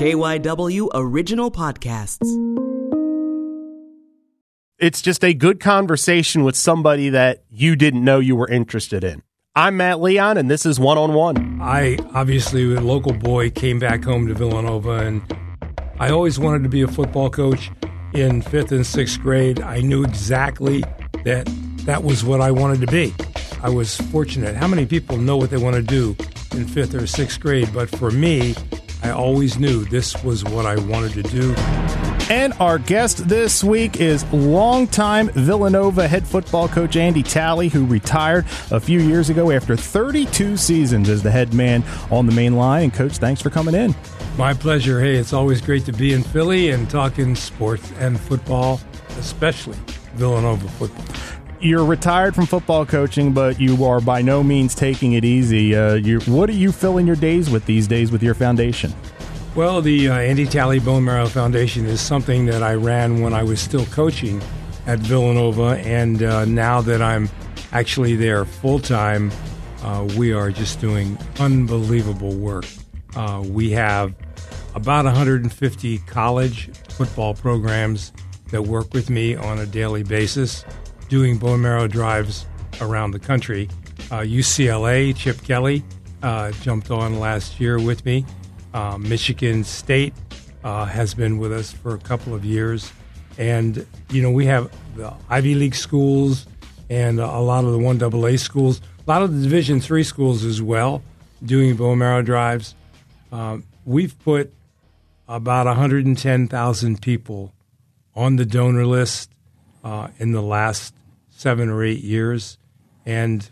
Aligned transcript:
KYW 0.00 0.88
Original 0.94 1.50
Podcasts. 1.50 2.24
It's 4.78 5.02
just 5.02 5.22
a 5.22 5.34
good 5.34 5.60
conversation 5.60 6.42
with 6.42 6.56
somebody 6.56 7.10
that 7.10 7.44
you 7.50 7.76
didn't 7.76 8.02
know 8.02 8.18
you 8.18 8.34
were 8.34 8.48
interested 8.48 9.04
in. 9.04 9.22
I'm 9.54 9.76
Matt 9.76 10.00
Leon, 10.00 10.38
and 10.38 10.50
this 10.50 10.64
is 10.64 10.80
One 10.80 10.96
on 10.96 11.12
One. 11.12 11.60
I 11.60 11.98
obviously, 12.14 12.74
a 12.74 12.80
local 12.80 13.12
boy, 13.12 13.50
came 13.50 13.78
back 13.78 14.02
home 14.02 14.26
to 14.28 14.32
Villanova, 14.32 15.00
and 15.00 15.20
I 15.98 16.08
always 16.08 16.38
wanted 16.38 16.62
to 16.62 16.70
be 16.70 16.80
a 16.80 16.88
football 16.88 17.28
coach. 17.28 17.70
In 18.14 18.40
fifth 18.40 18.72
and 18.72 18.86
sixth 18.86 19.20
grade, 19.20 19.60
I 19.60 19.82
knew 19.82 20.02
exactly 20.02 20.82
that 21.24 21.46
that 21.84 22.04
was 22.04 22.24
what 22.24 22.40
I 22.40 22.52
wanted 22.52 22.80
to 22.80 22.86
be. 22.86 23.12
I 23.62 23.68
was 23.68 23.98
fortunate. 23.98 24.56
How 24.56 24.66
many 24.66 24.86
people 24.86 25.18
know 25.18 25.36
what 25.36 25.50
they 25.50 25.58
want 25.58 25.76
to 25.76 25.82
do 25.82 26.16
in 26.52 26.66
fifth 26.66 26.94
or 26.94 27.06
sixth 27.06 27.38
grade? 27.38 27.68
But 27.74 27.90
for 27.90 28.10
me, 28.10 28.54
I 29.02 29.10
always 29.10 29.58
knew 29.58 29.84
this 29.84 30.22
was 30.22 30.44
what 30.44 30.66
I 30.66 30.76
wanted 30.76 31.12
to 31.14 31.22
do. 31.22 31.54
And 32.30 32.52
our 32.60 32.78
guest 32.78 33.28
this 33.28 33.64
week 33.64 34.00
is 34.00 34.30
longtime 34.32 35.30
Villanova 35.30 36.06
head 36.06 36.26
football 36.26 36.68
coach 36.68 36.96
Andy 36.96 37.22
Talley, 37.24 37.68
who 37.68 37.84
retired 37.84 38.44
a 38.70 38.78
few 38.78 39.00
years 39.00 39.30
ago 39.30 39.50
after 39.50 39.76
32 39.76 40.56
seasons 40.56 41.08
as 41.08 41.22
the 41.22 41.30
head 41.30 41.52
man 41.54 41.82
on 42.10 42.26
the 42.26 42.32
main 42.32 42.54
line. 42.56 42.84
And, 42.84 42.94
Coach, 42.94 43.16
thanks 43.16 43.40
for 43.42 43.50
coming 43.50 43.74
in. 43.74 43.94
My 44.38 44.54
pleasure. 44.54 45.00
Hey, 45.00 45.16
it's 45.16 45.32
always 45.32 45.60
great 45.60 45.84
to 45.86 45.92
be 45.92 46.12
in 46.12 46.22
Philly 46.22 46.70
and 46.70 46.88
talking 46.88 47.34
sports 47.34 47.90
and 47.98 48.18
football, 48.18 48.80
especially 49.18 49.76
Villanova 50.14 50.68
football. 50.68 51.39
You're 51.62 51.84
retired 51.84 52.34
from 52.34 52.46
football 52.46 52.86
coaching, 52.86 53.34
but 53.34 53.60
you 53.60 53.84
are 53.84 54.00
by 54.00 54.22
no 54.22 54.42
means 54.42 54.74
taking 54.74 55.12
it 55.12 55.26
easy. 55.26 55.76
Uh, 55.76 56.00
what 56.26 56.48
are 56.48 56.54
you 56.54 56.72
filling 56.72 57.06
your 57.06 57.16
days 57.16 57.50
with 57.50 57.66
these 57.66 57.86
days 57.86 58.10
with 58.10 58.22
your 58.22 58.32
foundation? 58.32 58.94
Well, 59.54 59.82
the 59.82 60.08
uh, 60.08 60.14
Andy 60.14 60.46
Talley 60.46 60.78
Bone 60.78 61.04
Marrow 61.04 61.26
Foundation 61.26 61.84
is 61.84 62.00
something 62.00 62.46
that 62.46 62.62
I 62.62 62.76
ran 62.76 63.20
when 63.20 63.34
I 63.34 63.42
was 63.42 63.60
still 63.60 63.84
coaching 63.86 64.40
at 64.86 65.00
Villanova, 65.00 65.76
and 65.84 66.22
uh, 66.22 66.46
now 66.46 66.80
that 66.80 67.02
I'm 67.02 67.28
actually 67.72 68.16
there 68.16 68.46
full 68.46 68.78
time, 68.78 69.30
uh, 69.82 70.08
we 70.16 70.32
are 70.32 70.50
just 70.50 70.80
doing 70.80 71.18
unbelievable 71.40 72.32
work. 72.32 72.64
Uh, 73.14 73.44
we 73.46 73.70
have 73.72 74.14
about 74.74 75.04
150 75.04 75.98
college 75.98 76.70
football 76.88 77.34
programs 77.34 78.12
that 78.50 78.62
work 78.62 78.94
with 78.94 79.10
me 79.10 79.34
on 79.34 79.58
a 79.58 79.66
daily 79.66 80.02
basis, 80.02 80.64
doing 81.10 81.36
bone 81.36 81.60
marrow 81.60 81.88
drives 81.88 82.46
around 82.80 83.10
the 83.10 83.18
country. 83.18 83.68
Uh, 84.10 84.20
UCLA, 84.20 85.14
Chip 85.14 85.42
Kelly 85.42 85.82
uh, 86.22 86.52
jumped 86.52 86.90
on 86.90 87.18
last 87.18 87.60
year 87.60 87.78
with 87.78 88.04
me. 88.06 88.24
Uh, 88.72 88.96
Michigan 88.96 89.64
State 89.64 90.14
uh, 90.62 90.84
has 90.84 91.12
been 91.12 91.38
with 91.38 91.52
us 91.52 91.72
for 91.72 91.94
a 91.94 91.98
couple 91.98 92.32
of 92.32 92.44
years. 92.44 92.92
And, 93.38 93.84
you 94.10 94.22
know, 94.22 94.30
we 94.30 94.46
have 94.46 94.70
the 94.96 95.12
Ivy 95.28 95.56
League 95.56 95.74
schools 95.74 96.46
and 96.88 97.18
a 97.18 97.38
lot 97.40 97.64
of 97.64 97.72
the 97.72 97.78
1AA 97.78 98.38
schools, 98.38 98.80
a 99.06 99.10
lot 99.10 99.22
of 99.22 99.34
the 99.34 99.42
Division 99.42 99.80
three 99.80 100.04
schools 100.04 100.44
as 100.44 100.62
well, 100.62 101.02
doing 101.44 101.76
bone 101.76 101.98
marrow 101.98 102.22
drives. 102.22 102.74
Um, 103.32 103.64
we've 103.84 104.16
put 104.20 104.52
about 105.28 105.66
110,000 105.66 107.02
people 107.02 107.52
on 108.14 108.36
the 108.36 108.44
donor 108.44 108.86
list 108.86 109.30
uh, 109.82 110.08
in 110.18 110.32
the 110.32 110.42
last 110.42 110.94
seven 111.40 111.70
or 111.70 111.82
eight 111.82 112.02
years. 112.02 112.58
And 113.06 113.50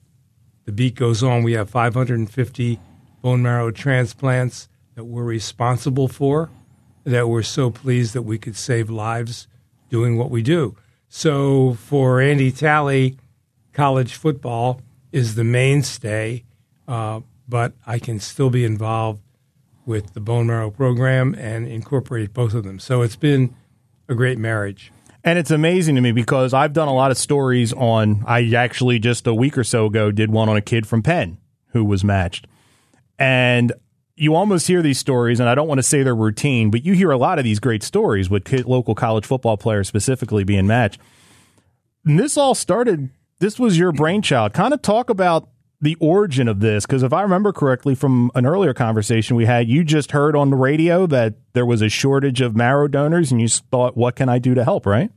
the 0.67 0.72
beat 0.72 0.94
goes 0.94 1.22
on. 1.22 1.42
We 1.42 1.55
have 1.55 1.70
550 1.70 2.78
bone 3.22 3.42
marrow 3.42 3.70
transplants 3.70 4.69
that 4.95 5.05
we're 5.05 5.25
responsible 5.25 6.06
for, 6.06 6.50
that 7.05 7.28
we're 7.28 7.42
so 7.42 7.70
pleased 7.70 8.12
that 8.12 8.22
we 8.22 8.36
could 8.36 8.56
save 8.56 8.91
lives 8.91 9.48
doing 9.89 10.19
what 10.19 10.30
we 10.30 10.42
do. 10.42 10.77
So 11.08 11.75
for 11.75 12.20
Andy 12.20 12.53
Talley, 12.53 13.17
college 13.73 14.13
football 14.14 14.83
is 15.11 15.34
the 15.34 15.45
mainstay, 15.45 16.45
uh, 16.86 17.20
but 17.48 17.73
I 17.86 17.98
can 17.98 18.20
still 18.20 18.51
be 18.51 18.67
involved 18.67 19.23
with 19.86 20.13
the 20.13 20.20
bone 20.20 20.46
marrow 20.46 20.70
program 20.70 21.34
and 21.39 21.67
incorporate 21.67 22.34
both 22.34 22.52
of 22.52 22.64
them. 22.64 22.79
So 22.79 23.01
it's 23.01 23.17
been 23.17 23.57
a 24.11 24.14
great 24.14 24.36
marriage. 24.36 24.92
And 25.28 25.39
it's 25.39 25.50
amazing 25.50 25.96
to 25.96 26.00
me 26.00 26.12
because 26.12 26.55
I've 26.55 26.72
done 26.72 26.89
a 26.89 26.94
lot 26.94 27.11
of 27.11 27.18
stories 27.18 27.74
on. 27.74 28.24
I 28.27 28.55
actually 28.55 28.98
just 28.98 29.27
a 29.27 29.34
week 29.34 29.58
or 29.58 29.64
so 29.64 29.84
ago 29.84 30.11
did 30.11 30.30
one 30.30 30.48
on 30.48 30.56
a 30.56 30.62
kid 30.62 30.86
from 30.86 31.02
Penn 31.02 31.36
who 31.72 31.84
was 31.84 32.02
matched. 32.02 32.46
And 33.18 33.74
you 34.16 34.34
almost 34.34 34.66
hear 34.66 34.80
these 34.80 34.98
stories, 34.98 35.39
and 35.39 35.46
I 35.46 35.55
don't 35.55 35.68
want 35.68 35.80
to 35.80 35.83
say 35.83 36.02
they're 36.02 36.16
routine, 36.16 36.70
but 36.70 36.83
you 36.83 36.94
hear 36.94 37.11
a 37.11 37.18
lot 37.18 37.39
of 37.39 37.44
these 37.44 37.61
great 37.61 37.83
stories 37.83 38.30
with 38.30 38.50
local 38.66 38.94
college 38.94 39.27
football 39.27 39.58
players 39.58 39.86
specifically 39.86 40.44
being 40.44 40.66
matched. 40.66 40.98
And 42.06 42.18
this 42.18 42.39
all 42.39 42.55
started, 42.55 43.10
this 43.39 43.58
was 43.58 43.78
your 43.78 43.92
brainchild. 43.92 44.55
Kind 44.55 44.72
of 44.72 44.80
talk 44.80 45.10
about 45.10 45.50
the 45.83 45.96
origin 46.00 46.48
of 46.48 46.60
this, 46.60 46.86
because 46.86 47.02
if 47.02 47.12
I 47.12 47.20
remember 47.20 47.52
correctly 47.52 47.95
from 47.95 48.30
an 48.34 48.46
earlier 48.46 48.72
conversation 48.72 49.36
we 49.36 49.45
had, 49.45 49.68
you 49.68 49.84
just 49.84 50.12
heard 50.12 50.34
on 50.34 50.48
the 50.48 50.56
radio 50.56 51.06
that 51.06 51.34
there 51.52 51.66
was 51.66 51.83
a 51.83 51.90
shortage 51.90 52.40
of 52.40 52.56
marrow 52.56 52.89
donors, 52.89 53.30
and 53.30 53.42
you 53.42 53.48
thought, 53.48 53.95
what 53.95 54.16
can 54.16 54.30
I 54.30 54.39
do 54.39 54.55
to 54.55 54.64
help, 54.64 54.86
right? 54.86 55.10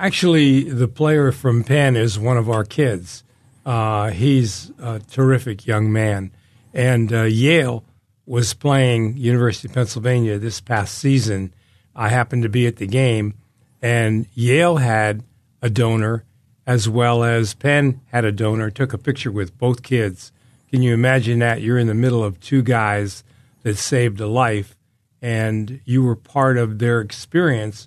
Actually, 0.00 0.62
the 0.62 0.88
player 0.88 1.30
from 1.30 1.62
Penn 1.62 1.94
is 1.94 2.18
one 2.18 2.38
of 2.38 2.48
our 2.48 2.64
kids. 2.64 3.22
Uh, 3.66 4.08
he's 4.08 4.72
a 4.78 4.98
terrific 5.00 5.66
young 5.66 5.92
man. 5.92 6.30
And 6.72 7.12
uh, 7.12 7.24
Yale 7.24 7.84
was 8.24 8.54
playing 8.54 9.18
University 9.18 9.68
of 9.68 9.74
Pennsylvania 9.74 10.38
this 10.38 10.58
past 10.58 10.96
season. 10.96 11.52
I 11.94 12.08
happened 12.08 12.44
to 12.44 12.48
be 12.48 12.66
at 12.66 12.76
the 12.76 12.86
game, 12.86 13.34
and 13.82 14.24
Yale 14.32 14.78
had 14.78 15.22
a 15.60 15.68
donor 15.68 16.24
as 16.66 16.88
well 16.88 17.22
as 17.22 17.52
Penn 17.52 18.00
had 18.06 18.24
a 18.24 18.32
donor. 18.32 18.70
Took 18.70 18.94
a 18.94 18.98
picture 18.98 19.30
with 19.30 19.58
both 19.58 19.82
kids. 19.82 20.32
Can 20.70 20.80
you 20.80 20.94
imagine 20.94 21.40
that? 21.40 21.60
You're 21.60 21.78
in 21.78 21.88
the 21.88 21.94
middle 21.94 22.24
of 22.24 22.40
two 22.40 22.62
guys 22.62 23.22
that 23.64 23.76
saved 23.76 24.18
a 24.18 24.26
life, 24.26 24.78
and 25.20 25.82
you 25.84 26.02
were 26.02 26.16
part 26.16 26.56
of 26.56 26.78
their 26.78 27.02
experience 27.02 27.86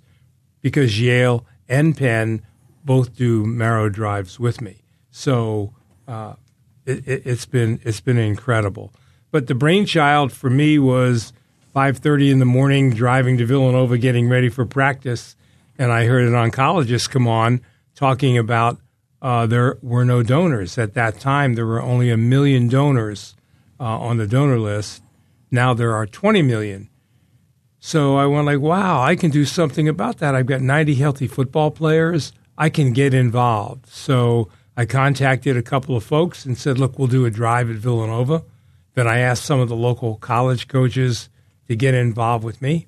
because 0.61 1.01
Yale 1.01 1.43
and 1.73 1.97
Penn 1.97 2.43
both 2.85 3.15
do 3.15 3.45
marrow 3.45 3.89
drives 3.89 4.39
with 4.39 4.61
me. 4.61 4.83
So 5.09 5.73
uh, 6.07 6.35
it, 6.85 7.07
it, 7.07 7.23
it's 7.25 7.47
been 7.47 7.79
it's 7.83 7.99
been 7.99 8.19
incredible. 8.19 8.93
But 9.31 9.47
the 9.47 9.55
brainchild 9.55 10.31
for 10.31 10.51
me 10.51 10.77
was 10.77 11.33
5:30 11.75 12.31
in 12.31 12.39
the 12.39 12.45
morning, 12.45 12.91
driving 12.91 13.37
to 13.39 13.45
Villanova, 13.45 13.97
getting 13.97 14.29
ready 14.29 14.49
for 14.49 14.65
practice, 14.65 15.35
and 15.79 15.91
I 15.91 16.05
heard 16.05 16.27
an 16.27 16.33
oncologist 16.33 17.09
come 17.09 17.27
on 17.27 17.61
talking 17.95 18.37
about 18.37 18.77
uh, 19.21 19.47
there 19.47 19.77
were 19.81 20.05
no 20.05 20.21
donors 20.21 20.77
at 20.77 20.93
that 20.93 21.19
time. 21.19 21.55
There 21.55 21.65
were 21.65 21.81
only 21.81 22.11
a 22.11 22.17
million 22.17 22.67
donors 22.67 23.35
uh, 23.79 23.83
on 23.83 24.17
the 24.17 24.27
donor 24.27 24.59
list. 24.59 25.01
Now 25.49 25.73
there 25.73 25.95
are 25.95 26.05
20 26.05 26.43
million. 26.43 26.89
So 27.85 28.15
I 28.15 28.25
went 28.27 28.45
like, 28.45 28.61
wow, 28.61 29.03
I 29.03 29.17
can 29.17 29.29
do 29.29 29.43
something 29.43 29.89
about 29.89 30.19
that. 30.19 30.35
I've 30.35 30.45
got 30.45 30.61
90 30.61 30.95
healthy 30.95 31.27
football 31.27 31.69
players. 31.69 32.31
I 32.57 32.69
can 32.69 32.93
get 32.93 33.13
involved. 33.13 33.87
So 33.87 34.47
I 34.77 34.85
contacted 34.85 35.57
a 35.57 35.61
couple 35.61 35.97
of 35.97 36.03
folks 36.05 36.45
and 36.45 36.57
said, 36.57 36.79
look, 36.79 36.97
we'll 36.97 37.09
do 37.09 37.25
a 37.25 37.29
drive 37.29 37.69
at 37.69 37.75
Villanova. 37.75 38.45
Then 38.93 39.05
I 39.05 39.19
asked 39.19 39.43
some 39.43 39.59
of 39.59 39.67
the 39.67 39.75
local 39.75 40.15
college 40.15 40.69
coaches 40.69 41.27
to 41.67 41.75
get 41.75 41.93
involved 41.93 42.45
with 42.45 42.61
me. 42.61 42.87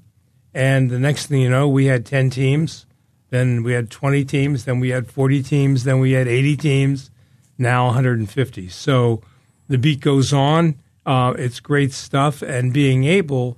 And 0.54 0.90
the 0.90 0.98
next 0.98 1.26
thing 1.26 1.42
you 1.42 1.50
know, 1.50 1.68
we 1.68 1.88
had 1.88 2.06
10 2.06 2.30
teams. 2.30 2.86
Then 3.32 3.64
we 3.64 3.74
had 3.74 3.92
20 3.92 4.24
teams. 4.24 4.64
Then 4.64 4.80
we 4.80 4.92
had 4.92 5.12
40 5.12 5.44
teams. 5.44 5.84
Then 5.84 6.00
we 6.00 6.14
had 6.14 6.30
80 6.30 6.56
teams. 6.56 7.12
Now 7.58 7.88
150. 7.88 8.70
So 8.70 9.22
the 9.68 9.78
beat 9.78 10.00
goes 10.00 10.32
on. 10.32 10.76
Uh, 11.06 11.34
it's 11.38 11.60
great 11.60 11.92
stuff. 11.92 12.42
And 12.42 12.72
being 12.72 13.04
able 13.04 13.58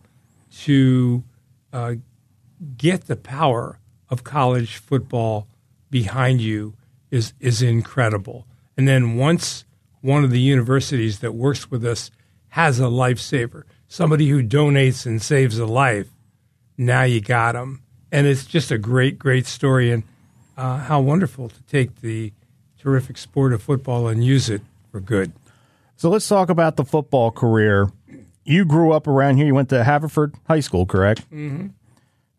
to 0.64 1.24
uh, 1.74 1.96
get 2.78 3.06
the 3.06 3.16
power 3.16 3.80
of 4.10 4.24
college 4.24 4.78
football 4.78 5.48
behind 5.90 6.42
you 6.42 6.74
is, 7.12 7.34
is 7.40 7.62
incredible. 7.62 8.46
And 8.76 8.88
then 8.88 9.16
once 9.16 9.66
one 10.02 10.24
of 10.24 10.32
the 10.32 10.40
universities 10.40 11.20
that 11.20 11.34
works 11.34 11.70
with 11.70 11.86
us 11.86 12.12
has 12.50 12.80
a 12.80 12.84
lifesaver, 12.84 13.64
somebody 13.88 14.30
who 14.30 14.42
donates 14.44 15.06
and 15.06 15.22
saves 15.22 15.60
a 15.60 15.66
life. 15.66 16.08
Now 16.78 17.04
you 17.04 17.22
got 17.22 17.54
them, 17.54 17.82
and 18.12 18.28
it's 18.28 18.46
just 18.46 18.72
a 18.72 18.78
great, 18.78 19.18
great 19.18 19.46
story, 19.46 19.92
and 19.92 20.04
uh, 20.56 20.78
how 20.78 21.02
wonderful 21.02 21.50
to 21.50 21.62
take 21.64 22.02
the 22.02 22.34
terrific 22.80 23.18
sport 23.18 23.54
of 23.54 23.62
football 23.62 24.08
and 24.08 24.24
use 24.24 24.50
it 24.50 24.62
for 24.92 25.00
good. 25.00 25.34
So 25.98 26.10
let's 26.10 26.28
talk 26.28 26.50
about 26.50 26.76
the 26.76 26.86
football 26.86 27.32
career. 27.32 27.92
You 28.48 28.64
grew 28.64 28.94
up 28.94 29.08
around 29.08 29.36
here. 29.36 29.46
You 29.46 29.54
went 29.54 29.70
to 29.70 29.84
Haverford 29.84 30.34
High 30.48 30.62
School, 30.62 30.86
correct? 30.86 31.30
Mm-hmm. 31.30 31.68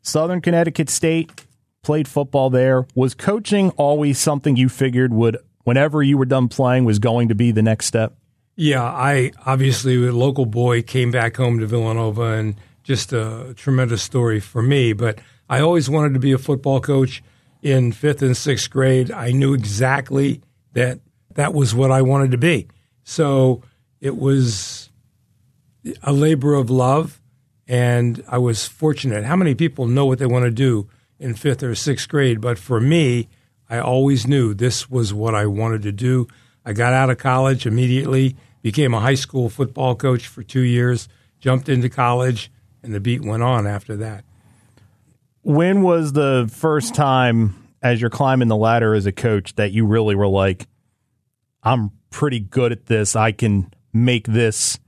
Southern 0.00 0.40
Connecticut 0.40 0.88
State, 0.88 1.44
played 1.82 2.08
football 2.08 2.48
there. 2.48 2.86
Was 2.94 3.14
coaching 3.14 3.70
always 3.72 4.18
something 4.18 4.56
you 4.56 4.70
figured 4.70 5.12
would, 5.12 5.36
whenever 5.64 6.02
you 6.02 6.16
were 6.16 6.24
done 6.24 6.48
playing, 6.48 6.86
was 6.86 6.98
going 6.98 7.28
to 7.28 7.34
be 7.34 7.50
the 7.50 7.60
next 7.60 7.86
step? 7.86 8.14
Yeah, 8.56 8.82
I 8.82 9.32
obviously, 9.44 10.06
a 10.06 10.12
local 10.12 10.46
boy, 10.46 10.80
came 10.80 11.10
back 11.10 11.36
home 11.36 11.58
to 11.58 11.66
Villanova 11.66 12.32
and 12.32 12.56
just 12.82 13.12
a 13.12 13.52
tremendous 13.54 14.02
story 14.02 14.40
for 14.40 14.62
me. 14.62 14.94
But 14.94 15.18
I 15.50 15.60
always 15.60 15.90
wanted 15.90 16.14
to 16.14 16.20
be 16.20 16.32
a 16.32 16.38
football 16.38 16.80
coach. 16.80 17.22
In 17.60 17.92
fifth 17.92 18.22
and 18.22 18.36
sixth 18.36 18.70
grade, 18.70 19.10
I 19.10 19.32
knew 19.32 19.52
exactly 19.52 20.40
that 20.72 21.00
that 21.34 21.52
was 21.52 21.74
what 21.74 21.90
I 21.90 22.02
wanted 22.02 22.30
to 22.30 22.38
be. 22.38 22.68
So 23.04 23.62
it 24.00 24.16
was 24.16 24.87
a 26.02 26.12
labor 26.12 26.54
of 26.54 26.70
love, 26.70 27.20
and 27.66 28.22
I 28.28 28.38
was 28.38 28.66
fortunate. 28.66 29.24
How 29.24 29.36
many 29.36 29.54
people 29.54 29.86
know 29.86 30.06
what 30.06 30.18
they 30.18 30.26
want 30.26 30.44
to 30.44 30.50
do 30.50 30.88
in 31.18 31.34
fifth 31.34 31.62
or 31.62 31.74
sixth 31.74 32.08
grade? 32.08 32.40
But 32.40 32.58
for 32.58 32.80
me, 32.80 33.28
I 33.68 33.78
always 33.78 34.26
knew 34.26 34.54
this 34.54 34.90
was 34.90 35.12
what 35.12 35.34
I 35.34 35.46
wanted 35.46 35.82
to 35.82 35.92
do. 35.92 36.26
I 36.64 36.72
got 36.72 36.92
out 36.92 37.10
of 37.10 37.18
college 37.18 37.66
immediately, 37.66 38.36
became 38.62 38.94
a 38.94 39.00
high 39.00 39.14
school 39.14 39.48
football 39.48 39.94
coach 39.94 40.26
for 40.26 40.42
two 40.42 40.60
years, 40.60 41.08
jumped 41.40 41.68
into 41.68 41.88
college, 41.88 42.50
and 42.82 42.94
the 42.94 43.00
beat 43.00 43.22
went 43.22 43.42
on 43.42 43.66
after 43.66 43.96
that. 43.96 44.24
When 45.42 45.82
was 45.82 46.12
the 46.12 46.50
first 46.52 46.94
time, 46.94 47.54
as 47.82 48.00
you're 48.00 48.10
climbing 48.10 48.48
the 48.48 48.56
ladder 48.56 48.94
as 48.94 49.06
a 49.06 49.12
coach, 49.12 49.54
that 49.56 49.72
you 49.72 49.86
really 49.86 50.14
were 50.14 50.26
like, 50.26 50.66
I'm 51.62 51.92
pretty 52.10 52.40
good 52.40 52.72
at 52.72 52.86
this. 52.86 53.16
I 53.16 53.32
can 53.32 53.72
make 53.92 54.26
this 54.26 54.78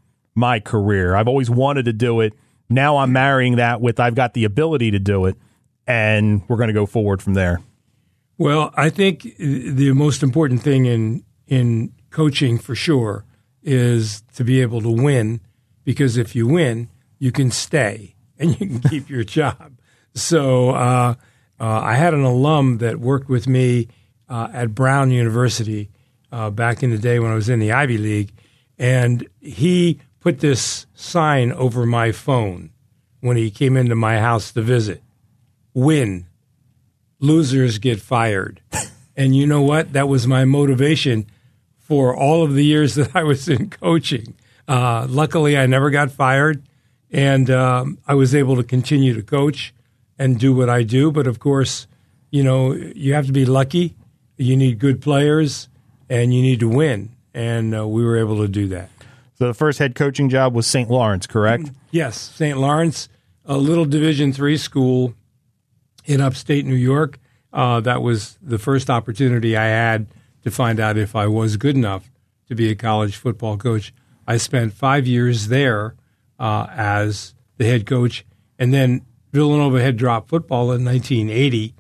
my 0.40 0.58
career. 0.58 1.14
I've 1.14 1.28
always 1.28 1.48
wanted 1.48 1.84
to 1.84 1.92
do 1.92 2.20
it. 2.20 2.34
Now 2.68 2.96
I'm 2.96 3.12
marrying 3.12 3.56
that 3.56 3.80
with 3.80 4.00
I've 4.00 4.16
got 4.16 4.34
the 4.34 4.44
ability 4.44 4.90
to 4.90 4.98
do 4.98 5.26
it, 5.26 5.36
and 5.86 6.42
we're 6.48 6.56
going 6.56 6.68
to 6.68 6.74
go 6.74 6.86
forward 6.86 7.22
from 7.22 7.34
there. 7.34 7.60
Well, 8.38 8.72
I 8.74 8.90
think 8.90 9.22
the 9.38 9.92
most 9.92 10.22
important 10.22 10.62
thing 10.62 10.86
in 10.86 11.24
in 11.46 11.92
coaching 12.10 12.58
for 12.58 12.74
sure 12.74 13.24
is 13.62 14.22
to 14.34 14.44
be 14.44 14.60
able 14.62 14.80
to 14.80 14.90
win 14.90 15.40
because 15.84 16.16
if 16.16 16.34
you 16.34 16.46
win, 16.46 16.88
you 17.18 17.32
can 17.32 17.50
stay 17.50 18.14
and 18.38 18.58
you 18.58 18.66
can 18.66 18.80
keep 18.80 19.10
your 19.10 19.24
job. 19.24 19.78
So 20.14 20.70
uh, 20.70 21.14
uh, 21.60 21.80
I 21.82 21.94
had 21.94 22.14
an 22.14 22.24
alum 22.24 22.78
that 22.78 22.98
worked 22.98 23.28
with 23.28 23.46
me 23.46 23.88
uh, 24.28 24.48
at 24.52 24.74
Brown 24.74 25.10
University 25.10 25.90
uh, 26.32 26.50
back 26.50 26.82
in 26.82 26.90
the 26.90 26.98
day 26.98 27.18
when 27.18 27.30
I 27.30 27.34
was 27.34 27.48
in 27.48 27.58
the 27.58 27.72
Ivy 27.72 27.98
League, 27.98 28.32
and 28.78 29.28
he 29.40 30.00
put 30.20 30.40
this 30.40 30.86
sign 30.94 31.50
over 31.52 31.84
my 31.84 32.12
phone 32.12 32.70
when 33.20 33.36
he 33.36 33.50
came 33.50 33.76
into 33.76 33.94
my 33.94 34.18
house 34.18 34.52
to 34.52 34.62
visit: 34.62 35.02
"Win, 35.74 36.26
losers 37.18 37.78
get 37.78 38.00
fired." 38.00 38.60
and 39.16 39.34
you 39.34 39.46
know 39.46 39.62
what? 39.62 39.92
That 39.92 40.08
was 40.08 40.26
my 40.26 40.44
motivation 40.44 41.26
for 41.78 42.14
all 42.14 42.42
of 42.42 42.54
the 42.54 42.64
years 42.64 42.94
that 42.96 43.16
I 43.16 43.24
was 43.24 43.48
in 43.48 43.70
coaching. 43.70 44.34
Uh, 44.68 45.06
luckily, 45.08 45.58
I 45.58 45.66
never 45.66 45.90
got 45.90 46.12
fired, 46.12 46.62
and 47.10 47.50
um, 47.50 47.98
I 48.06 48.14
was 48.14 48.34
able 48.34 48.56
to 48.56 48.62
continue 48.62 49.14
to 49.14 49.22
coach 49.22 49.74
and 50.18 50.38
do 50.38 50.54
what 50.54 50.68
I 50.68 50.84
do. 50.84 51.10
But 51.10 51.26
of 51.26 51.40
course, 51.40 51.88
you 52.30 52.44
know, 52.44 52.72
you 52.72 53.14
have 53.14 53.26
to 53.26 53.32
be 53.32 53.44
lucky. 53.44 53.96
You 54.36 54.56
need 54.56 54.78
good 54.78 55.02
players, 55.02 55.68
and 56.08 56.32
you 56.32 56.40
need 56.40 56.60
to 56.60 56.68
win. 56.68 57.10
And 57.34 57.74
uh, 57.74 57.86
we 57.86 58.04
were 58.04 58.16
able 58.16 58.38
to 58.38 58.48
do 58.48 58.68
that. 58.68 58.90
So 59.40 59.46
the 59.46 59.54
first 59.54 59.78
head 59.78 59.94
coaching 59.94 60.28
job 60.28 60.54
was 60.54 60.66
St. 60.66 60.90
Lawrence, 60.90 61.26
correct? 61.26 61.70
Yes, 61.90 62.18
St. 62.18 62.58
Lawrence, 62.58 63.08
a 63.46 63.56
little 63.56 63.86
Division 63.86 64.34
three 64.34 64.58
school 64.58 65.14
in 66.04 66.20
upstate 66.20 66.66
New 66.66 66.74
York. 66.74 67.18
Uh, 67.50 67.80
that 67.80 68.02
was 68.02 68.36
the 68.42 68.58
first 68.58 68.90
opportunity 68.90 69.56
I 69.56 69.64
had 69.64 70.08
to 70.42 70.50
find 70.50 70.78
out 70.78 70.98
if 70.98 71.16
I 71.16 71.26
was 71.26 71.56
good 71.56 71.74
enough 71.74 72.10
to 72.48 72.54
be 72.54 72.68
a 72.68 72.74
college 72.74 73.16
football 73.16 73.56
coach. 73.56 73.94
I 74.26 74.36
spent 74.36 74.74
five 74.74 75.06
years 75.06 75.48
there 75.48 75.94
uh, 76.38 76.66
as 76.70 77.34
the 77.56 77.64
head 77.64 77.86
coach, 77.86 78.26
and 78.58 78.74
then 78.74 79.06
Villanova 79.32 79.80
had 79.80 79.96
dropped 79.96 80.28
football 80.28 80.70
in 80.70 80.84
1980 80.84 81.74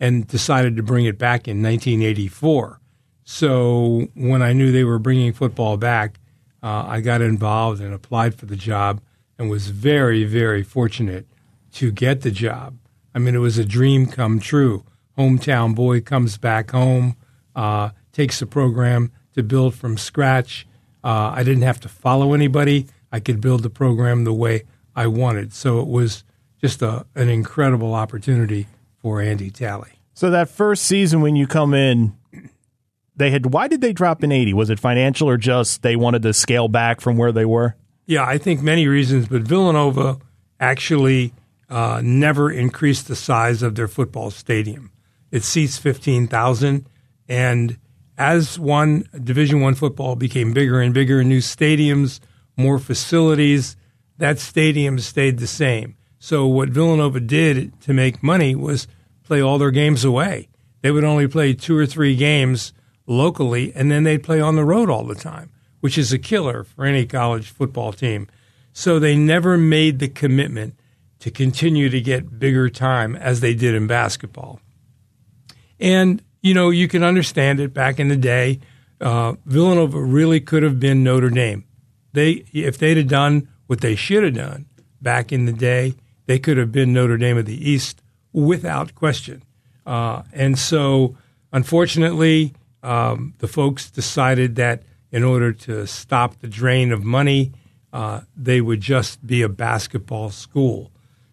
and 0.00 0.26
decided 0.26 0.76
to 0.76 0.82
bring 0.82 1.04
it 1.04 1.18
back 1.18 1.46
in 1.46 1.62
1984. 1.62 2.80
So 3.22 4.08
when 4.14 4.40
I 4.40 4.54
knew 4.54 4.72
they 4.72 4.84
were 4.84 4.98
bringing 4.98 5.34
football 5.34 5.76
back, 5.76 6.18
uh, 6.62 6.84
I 6.86 7.00
got 7.00 7.20
involved 7.20 7.80
and 7.80 7.92
applied 7.92 8.34
for 8.34 8.46
the 8.46 8.56
job 8.56 9.00
and 9.38 9.50
was 9.50 9.68
very, 9.68 10.24
very 10.24 10.62
fortunate 10.62 11.26
to 11.72 11.90
get 11.90 12.20
the 12.20 12.30
job. 12.30 12.76
I 13.14 13.18
mean, 13.18 13.34
it 13.34 13.38
was 13.38 13.58
a 13.58 13.64
dream 13.64 14.06
come 14.06 14.38
true. 14.38 14.84
Hometown 15.18 15.74
boy 15.74 16.00
comes 16.00 16.38
back 16.38 16.70
home, 16.70 17.16
uh, 17.54 17.90
takes 18.12 18.40
the 18.40 18.46
program 18.46 19.10
to 19.34 19.42
build 19.42 19.74
from 19.74 19.98
scratch. 19.98 20.66
Uh, 21.04 21.32
I 21.34 21.42
didn't 21.42 21.62
have 21.62 21.80
to 21.80 21.88
follow 21.88 22.34
anybody. 22.34 22.86
I 23.10 23.20
could 23.20 23.40
build 23.40 23.62
the 23.62 23.70
program 23.70 24.24
the 24.24 24.32
way 24.32 24.62
I 24.94 25.06
wanted. 25.06 25.52
So 25.52 25.80
it 25.80 25.88
was 25.88 26.24
just 26.60 26.80
a, 26.80 27.06
an 27.14 27.28
incredible 27.28 27.94
opportunity 27.94 28.68
for 28.98 29.20
Andy 29.20 29.50
Talley. 29.50 29.98
So 30.14 30.30
that 30.30 30.48
first 30.48 30.84
season 30.84 31.20
when 31.20 31.36
you 31.36 31.46
come 31.46 31.74
in, 31.74 32.14
they 33.16 33.30
had 33.30 33.52
why 33.52 33.68
did 33.68 33.80
they 33.80 33.92
drop 33.92 34.22
in 34.24 34.32
80? 34.32 34.54
Was 34.54 34.70
it 34.70 34.80
financial 34.80 35.28
or 35.28 35.36
just 35.36 35.82
they 35.82 35.96
wanted 35.96 36.22
to 36.22 36.32
scale 36.32 36.68
back 36.68 37.00
from 37.00 37.16
where 37.16 37.32
they 37.32 37.44
were? 37.44 37.76
Yeah, 38.06 38.24
I 38.24 38.38
think 38.38 38.62
many 38.62 38.88
reasons, 38.88 39.28
but 39.28 39.42
Villanova 39.42 40.18
actually 40.58 41.32
uh, 41.68 42.00
never 42.04 42.50
increased 42.50 43.08
the 43.08 43.16
size 43.16 43.62
of 43.62 43.74
their 43.74 43.88
football 43.88 44.30
stadium. 44.30 44.90
It 45.30 45.44
seats 45.44 45.78
15,000 45.78 46.86
and 47.28 47.78
as 48.18 48.58
one 48.58 49.08
Division 49.22 49.60
One 49.60 49.74
football 49.74 50.16
became 50.16 50.52
bigger 50.52 50.80
and 50.80 50.92
bigger, 50.92 51.24
new 51.24 51.38
stadiums, 51.38 52.20
more 52.56 52.78
facilities, 52.78 53.76
that 54.18 54.38
stadium 54.38 54.98
stayed 54.98 55.38
the 55.38 55.46
same. 55.46 55.96
So 56.18 56.46
what 56.46 56.68
Villanova 56.68 57.20
did 57.20 57.80
to 57.82 57.92
make 57.92 58.22
money 58.22 58.54
was 58.54 58.86
play 59.24 59.40
all 59.40 59.58
their 59.58 59.70
games 59.70 60.04
away. 60.04 60.48
They 60.82 60.90
would 60.90 61.04
only 61.04 61.26
play 61.26 61.54
two 61.54 61.76
or 61.76 61.86
three 61.86 62.14
games 62.14 62.72
locally, 63.12 63.72
and 63.74 63.90
then 63.90 64.04
they'd 64.04 64.22
play 64.22 64.40
on 64.40 64.56
the 64.56 64.64
road 64.64 64.90
all 64.90 65.04
the 65.04 65.14
time, 65.14 65.50
which 65.80 65.98
is 65.98 66.12
a 66.12 66.18
killer 66.18 66.64
for 66.64 66.84
any 66.84 67.06
college 67.06 67.50
football 67.50 67.92
team. 67.92 68.28
So 68.72 68.98
they 68.98 69.16
never 69.16 69.56
made 69.58 69.98
the 69.98 70.08
commitment 70.08 70.74
to 71.20 71.30
continue 71.30 71.88
to 71.88 72.00
get 72.00 72.38
bigger 72.38 72.68
time 72.68 73.14
as 73.14 73.40
they 73.40 73.54
did 73.54 73.74
in 73.74 73.86
basketball. 73.86 74.60
And 75.78 76.22
you 76.42 76.54
know, 76.54 76.70
you 76.70 76.88
can 76.88 77.02
understand 77.04 77.60
it. 77.60 77.72
Back 77.72 78.00
in 78.00 78.08
the 78.08 78.16
day, 78.16 78.58
uh, 79.00 79.34
Villanova 79.46 80.00
really 80.00 80.40
could 80.40 80.62
have 80.62 80.78
been 80.78 81.04
Notre 81.04 81.30
Dame. 81.30 81.64
They, 82.12 82.44
if 82.52 82.76
they'd 82.76 82.96
have 82.96 83.08
done 83.08 83.48
what 83.68 83.80
they 83.80 83.94
should 83.94 84.24
have 84.24 84.34
done 84.34 84.66
back 85.00 85.32
in 85.32 85.46
the 85.46 85.52
day, 85.52 85.94
they 86.26 86.38
could 86.38 86.58
have 86.58 86.72
been 86.72 86.92
Notre 86.92 87.16
Dame 87.16 87.38
of 87.38 87.46
the 87.46 87.70
East 87.70 88.02
without 88.32 88.94
question. 88.94 89.42
Uh, 89.86 90.22
and 90.32 90.58
so, 90.58 91.16
unfortunately, 91.52 92.54
um, 92.82 93.34
the 93.38 93.48
folks 93.48 93.90
decided 93.90 94.56
that 94.56 94.82
in 95.10 95.22
order 95.22 95.52
to 95.52 95.86
stop 95.86 96.40
the 96.40 96.48
drain 96.48 96.90
of 96.90 97.04
money, 97.04 97.52
uh, 97.92 98.22
they 98.36 98.60
would 98.60 98.80
just 98.80 99.24
be 99.26 99.42
a 99.42 99.48
basketball 99.48 100.30
school. 100.30 100.90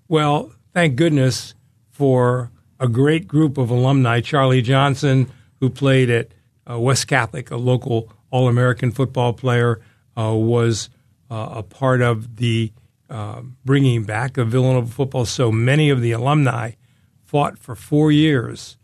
Well, 0.08 0.52
thank 0.74 0.96
goodness 0.96 1.56
for 1.90 2.52
a 2.80 2.88
great 2.88 3.28
group 3.28 3.58
of 3.58 3.70
alumni. 3.70 4.22
Charlie 4.22 4.62
Johnson, 4.62 5.32
who 5.60 5.70
played 5.70 6.10
at 6.10 6.34
uh, 6.70 6.80
West 6.80 7.08
Catholic, 7.08 7.52
a 7.52 7.58
local 7.58 8.12
All 8.32 8.48
American 8.48 8.92
football 8.92 9.34
player, 9.34 9.82
uh, 10.18 10.34
was 10.34 10.90
uh, 11.32 11.50
a 11.54 11.64
part 11.64 12.02
of 12.02 12.36
the 12.38 12.72
uh, 13.10 13.42
bringing 13.66 14.04
back 14.04 14.38
of 14.38 14.50
Villanova 14.50 14.92
football. 14.92 15.26
So 15.26 15.52
many 15.52 15.90
of 15.90 16.02
the 16.02 16.12
alumni 16.12 16.72
fought 17.26 17.58
for 17.58 17.76
four 17.76 18.12
years 18.12 18.78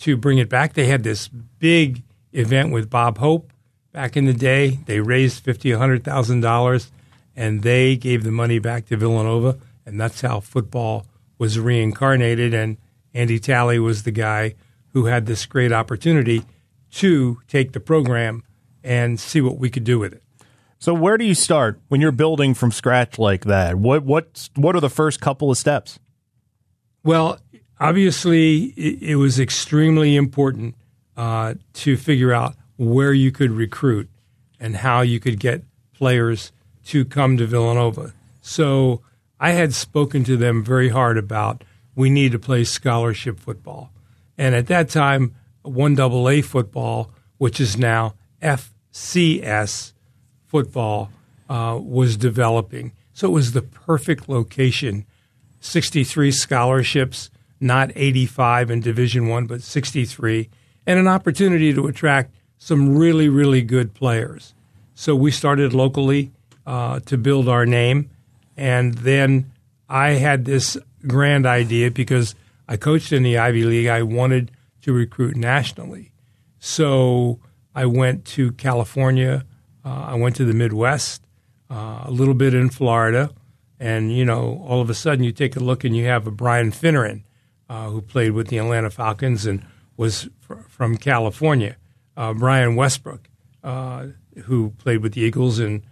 to 0.00 0.16
bring 0.16 0.38
it 0.38 0.48
back. 0.48 0.74
They 0.74 0.86
had 0.86 1.02
this 1.02 1.28
big 1.28 2.02
event 2.32 2.72
with 2.72 2.90
Bob 2.90 3.18
Hope 3.18 3.52
back 3.92 4.16
in 4.16 4.24
the 4.24 4.34
day. 4.34 4.78
They 4.86 5.00
raised 5.00 5.44
fifty, 5.44 5.72
hundred 5.72 6.04
thousand 6.04 6.40
dollars, 6.40 6.90
and 7.36 7.62
they 7.62 7.96
gave 7.96 8.24
the 8.24 8.30
money 8.30 8.58
back 8.58 8.86
to 8.86 8.96
Villanova, 8.96 9.58
and 9.86 10.00
that's 10.00 10.20
how 10.20 10.40
football 10.40 11.06
was 11.38 11.58
reincarnated. 11.58 12.52
And 12.54 12.76
Andy 13.14 13.38
Talley 13.38 13.78
was 13.78 14.02
the 14.02 14.10
guy 14.10 14.54
who 14.92 15.06
had 15.06 15.26
this 15.26 15.46
great 15.46 15.72
opportunity 15.72 16.44
to 16.92 17.40
take 17.46 17.72
the 17.72 17.80
program 17.80 18.42
and 18.82 19.20
see 19.20 19.40
what 19.40 19.58
we 19.58 19.70
could 19.70 19.84
do 19.84 19.98
with 19.98 20.12
it. 20.12 20.22
So 20.78 20.94
where 20.94 21.18
do 21.18 21.24
you 21.24 21.34
start 21.34 21.78
when 21.88 22.00
you're 22.00 22.10
building 22.10 22.54
from 22.54 22.72
scratch 22.72 23.18
like 23.18 23.44
that? 23.44 23.76
What 23.76 24.02
what 24.02 24.48
what 24.56 24.74
are 24.74 24.80
the 24.80 24.88
first 24.88 25.20
couple 25.20 25.50
of 25.50 25.58
steps? 25.58 25.98
Well, 27.04 27.38
obviously, 27.80 28.66
it, 28.76 29.02
it 29.02 29.16
was 29.16 29.40
extremely 29.40 30.14
important 30.14 30.74
uh, 31.16 31.54
to 31.74 31.96
figure 31.96 32.32
out 32.32 32.54
where 32.76 33.12
you 33.12 33.32
could 33.32 33.50
recruit 33.50 34.08
and 34.58 34.76
how 34.76 35.00
you 35.00 35.18
could 35.18 35.40
get 35.40 35.62
players 35.92 36.52
to 36.86 37.04
come 37.04 37.36
to 37.36 37.46
Villanova. 37.46 38.12
So 38.40 39.02
I 39.38 39.52
had 39.52 39.74
spoken 39.74 40.24
to 40.24 40.36
them 40.36 40.62
very 40.62 40.90
hard 40.90 41.18
about 41.18 41.64
we 41.94 42.10
need 42.10 42.32
to 42.32 42.38
play 42.38 42.64
scholarship 42.64 43.38
football. 43.38 43.90
And 44.38 44.54
at 44.54 44.68
that 44.68 44.88
time, 44.88 45.34
1AA 45.64 46.44
football, 46.44 47.10
which 47.38 47.60
is 47.60 47.76
now 47.76 48.14
FCS 48.42 49.92
football, 50.46 51.10
uh, 51.48 51.78
was 51.82 52.16
developing. 52.16 52.92
So 53.12 53.28
it 53.28 53.32
was 53.32 53.52
the 53.52 53.62
perfect 53.62 54.28
location. 54.28 55.04
63 55.60 56.30
scholarships, 56.32 57.30
not 57.60 57.92
85 57.94 58.70
in 58.70 58.80
Division 58.80 59.28
1, 59.28 59.46
but 59.46 59.62
63, 59.62 60.48
and 60.86 60.98
an 60.98 61.06
opportunity 61.06 61.72
to 61.74 61.86
attract 61.86 62.34
some 62.58 62.96
really 62.96 63.28
really 63.28 63.62
good 63.62 63.94
players. 63.94 64.54
So 64.94 65.14
we 65.14 65.30
started 65.30 65.72
locally 65.72 66.30
uh, 66.66 67.00
to 67.00 67.16
build 67.16 67.48
our 67.48 67.66
name, 67.66 68.10
and 68.56 68.94
then 68.94 69.50
I 69.88 70.10
had 70.10 70.44
this 70.44 70.76
grand 71.06 71.46
idea 71.46 71.90
because 71.90 72.34
I 72.68 72.76
coached 72.76 73.12
in 73.12 73.22
the 73.22 73.38
Ivy 73.38 73.64
League. 73.64 73.86
I 73.86 74.02
wanted 74.02 74.50
to 74.82 74.92
recruit 74.92 75.36
nationally, 75.36 76.12
so 76.58 77.40
I 77.74 77.86
went 77.86 78.24
to 78.26 78.52
California. 78.52 79.44
Uh, 79.84 80.04
I 80.08 80.14
went 80.14 80.36
to 80.36 80.44
the 80.44 80.52
Midwest, 80.52 81.22
uh, 81.70 82.02
a 82.04 82.10
little 82.10 82.34
bit 82.34 82.52
in 82.52 82.68
Florida, 82.68 83.30
and 83.78 84.12
you 84.12 84.24
know, 84.24 84.62
all 84.66 84.80
of 84.80 84.90
a 84.90 84.94
sudden 84.94 85.24
you 85.24 85.32
take 85.32 85.56
a 85.56 85.60
look 85.60 85.84
and 85.84 85.96
you 85.96 86.04
have 86.06 86.26
a 86.26 86.30
Brian 86.30 86.70
Finneran, 86.70 87.22
uh, 87.70 87.88
who 87.88 88.02
played 88.02 88.32
with 88.32 88.48
the 88.48 88.58
Atlanta 88.58 88.90
Falcons 88.90 89.46
and 89.46 89.64
was 89.96 90.28
fr- 90.40 90.54
from 90.68 90.96
California. 90.96 91.76
Uh, 92.16 92.34
Brian 92.34 92.74
Westbrook, 92.74 93.28
uh, 93.62 94.08
who 94.44 94.70
played 94.70 94.98
with 94.98 95.14
the 95.14 95.20
Eagles 95.20 95.60
and 95.60 95.82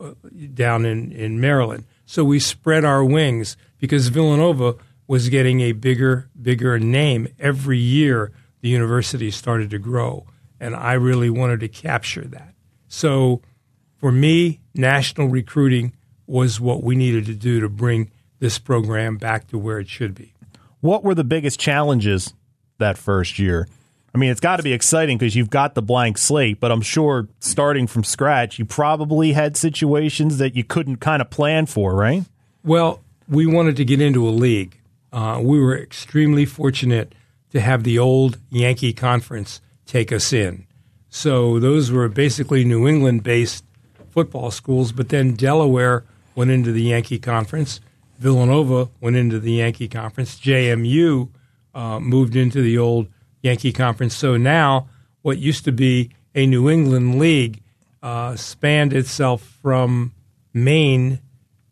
uh, 0.00 0.14
down 0.54 0.86
in, 0.86 1.12
in 1.12 1.38
Maryland. 1.38 1.84
So 2.06 2.24
we 2.24 2.40
spread 2.40 2.84
our 2.84 3.04
wings 3.04 3.58
because 3.78 4.08
Villanova 4.08 4.76
was 5.06 5.28
getting 5.28 5.60
a 5.60 5.72
bigger, 5.72 6.30
bigger 6.40 6.78
name 6.78 7.28
every 7.38 7.78
year. 7.78 8.32
The 8.62 8.70
university 8.70 9.30
started 9.30 9.68
to 9.70 9.78
grow, 9.78 10.26
and 10.58 10.74
I 10.74 10.94
really 10.94 11.30
wanted 11.30 11.60
to 11.60 11.68
capture 11.68 12.24
that. 12.24 12.54
So, 12.88 13.42
for 13.98 14.10
me, 14.10 14.60
national 14.74 15.28
recruiting 15.28 15.94
was 16.26 16.58
what 16.58 16.82
we 16.82 16.96
needed 16.96 17.26
to 17.26 17.34
do 17.34 17.60
to 17.60 17.68
bring 17.68 18.10
this 18.40 18.58
program 18.58 19.16
back 19.16 19.46
to 19.48 19.58
where 19.58 19.78
it 19.78 19.88
should 19.88 20.14
be. 20.14 20.32
What 20.80 21.04
were 21.04 21.14
the 21.14 21.24
biggest 21.24 21.58
challenges 21.58 22.34
that 22.78 22.98
first 22.98 23.38
year? 23.38 23.68
I 24.14 24.18
mean, 24.18 24.30
it's 24.30 24.40
got 24.40 24.56
to 24.56 24.62
be 24.62 24.72
exciting 24.72 25.18
because 25.18 25.36
you've 25.36 25.50
got 25.50 25.74
the 25.74 25.82
blank 25.82 26.18
slate, 26.18 26.60
but 26.60 26.72
I'm 26.72 26.80
sure 26.80 27.28
starting 27.40 27.86
from 27.86 28.04
scratch, 28.04 28.58
you 28.58 28.64
probably 28.64 29.32
had 29.32 29.56
situations 29.56 30.38
that 30.38 30.56
you 30.56 30.64
couldn't 30.64 30.96
kind 30.96 31.20
of 31.20 31.30
plan 31.30 31.66
for, 31.66 31.94
right? 31.94 32.24
Well, 32.64 33.02
we 33.28 33.46
wanted 33.46 33.76
to 33.76 33.84
get 33.84 34.00
into 34.00 34.26
a 34.26 34.30
league. 34.30 34.78
Uh, 35.12 35.40
we 35.42 35.60
were 35.60 35.78
extremely 35.78 36.46
fortunate 36.46 37.14
to 37.50 37.60
have 37.60 37.84
the 37.84 37.98
old 37.98 38.38
Yankee 38.50 38.92
Conference 38.92 39.60
take 39.86 40.12
us 40.12 40.32
in. 40.32 40.66
So 41.10 41.58
those 41.58 41.90
were 41.90 42.08
basically 42.08 42.64
New 42.64 42.86
England 42.86 43.22
based 43.22 43.64
football 44.10 44.50
schools, 44.50 44.92
but 44.92 45.08
then 45.08 45.34
Delaware 45.34 46.04
went 46.34 46.50
into 46.50 46.72
the 46.72 46.82
Yankee 46.82 47.18
Conference. 47.18 47.80
Villanova 48.18 48.88
went 49.00 49.16
into 49.16 49.38
the 49.38 49.52
Yankee 49.52 49.88
Conference. 49.88 50.38
JMU 50.38 51.28
uh, 51.74 52.00
moved 52.00 52.36
into 52.36 52.60
the 52.60 52.76
old 52.76 53.08
Yankee 53.42 53.72
Conference. 53.72 54.16
So 54.16 54.36
now, 54.36 54.88
what 55.22 55.38
used 55.38 55.64
to 55.64 55.72
be 55.72 56.10
a 56.34 56.46
New 56.46 56.68
England 56.68 57.18
league 57.18 57.62
uh, 58.02 58.36
spanned 58.36 58.92
itself 58.92 59.42
from 59.62 60.12
Maine 60.52 61.20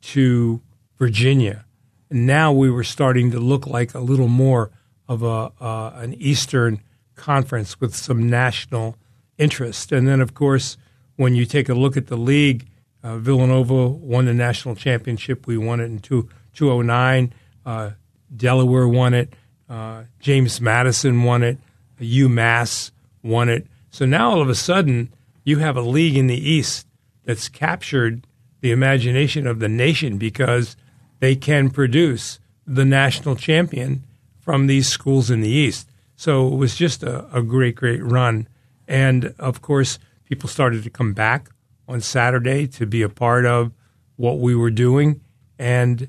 to 0.01 0.61
Virginia. 0.99 1.65
And 2.11 2.27
now 2.27 2.53
we 2.53 2.71
were 2.71 2.85
starting 2.85 3.31
to 3.33 3.41
look 3.41 3.67
like 3.67 3.95
a 3.95 4.01
little 4.01 4.29
more 4.29 4.71
of 5.09 5.23
a 5.23 5.53
uh, 5.61 5.93
an 5.97 6.15
Eastern 6.15 6.81
conference 7.15 7.81
with 7.81 7.95
some 7.95 8.29
national 8.29 8.97
interest. 9.39 9.93
And 9.93 10.07
then, 10.07 10.21
of 10.21 10.35
course, 10.35 10.77
when 11.17 11.35
you 11.35 11.47
take 11.47 11.69
a 11.69 11.75
look 11.75 11.97
at 11.97 12.07
the 12.07 12.17
league, 12.17 12.67
uh, 13.07 13.19
Villanova 13.19 13.87
won 13.87 14.25
the 14.25 14.35
national 14.35 14.75
championship. 14.75 15.47
We 15.47 15.57
won 15.57 15.79
it 15.79 15.85
in 15.85 16.01
two, 16.01 16.29
2009. 16.55 17.33
Uh, 17.65 17.91
Delaware 18.37 18.89
won 18.89 19.15
it. 19.15 19.33
Uh, 19.69 20.05
James 20.19 20.61
Madison 20.61 21.23
won 21.23 21.45
it. 21.45 21.59
UMass 22.01 22.91
won 23.23 23.49
it. 23.49 23.69
So 23.91 24.07
now 24.07 24.31
all 24.31 24.41
of 24.41 24.49
a 24.49 24.57
sudden, 24.57 25.13
you 25.45 25.59
have 25.59 25.77
a 25.77 25.83
league 25.83 26.17
in 26.17 26.27
the 26.27 26.37
East 26.37 26.89
that's 27.25 27.49
captured 27.49 28.27
the 28.61 28.73
imagination 28.73 29.47
of 29.47 29.61
the 29.61 29.69
nation 29.69 30.19
because 30.19 30.77
they 31.21 31.37
can 31.37 31.71
produce 31.71 32.41
the 32.67 32.85
national 32.85 33.37
champion 33.37 34.03
from 34.41 34.67
these 34.67 34.89
schools 34.89 35.31
in 35.31 35.43
the 35.43 35.49
East. 35.49 35.89
So 36.17 36.49
it 36.49 36.57
was 36.57 36.75
just 36.75 37.05
a, 37.05 37.25
a 37.33 37.43
great, 37.43 37.77
great 37.77 38.03
run. 38.03 38.49
And 38.89 39.33
of 39.39 39.63
course, 39.63 40.01
people 40.25 40.49
started 40.49 40.83
to 40.83 40.91
come 40.91 41.13
back 41.13 41.51
on 41.89 42.01
Saturday 42.01 42.67
to 42.69 42.87
be 42.87 43.03
a 43.03 43.09
part 43.09 43.47
of 43.47 43.73
what 44.17 44.39
we 44.39 44.55
were 44.55 44.71
doing. 44.71 45.21
And 45.59 46.09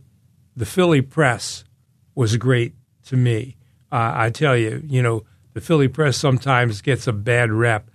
the 0.55 0.65
Philly 0.65 1.01
press 1.01 1.63
was 2.15 2.37
great 2.37 2.73
to 3.05 3.17
me. 3.17 3.55
Uh, 3.91 4.11
I 4.15 4.29
tell 4.29 4.57
you, 4.57 4.81
you 4.85 5.01
know, 5.01 5.23
the 5.53 5.61
Philly 5.61 5.87
press 5.87 6.17
sometimes 6.17 6.81
gets 6.81 7.07
a 7.07 7.13
bad 7.13 7.51
rep 7.51 7.89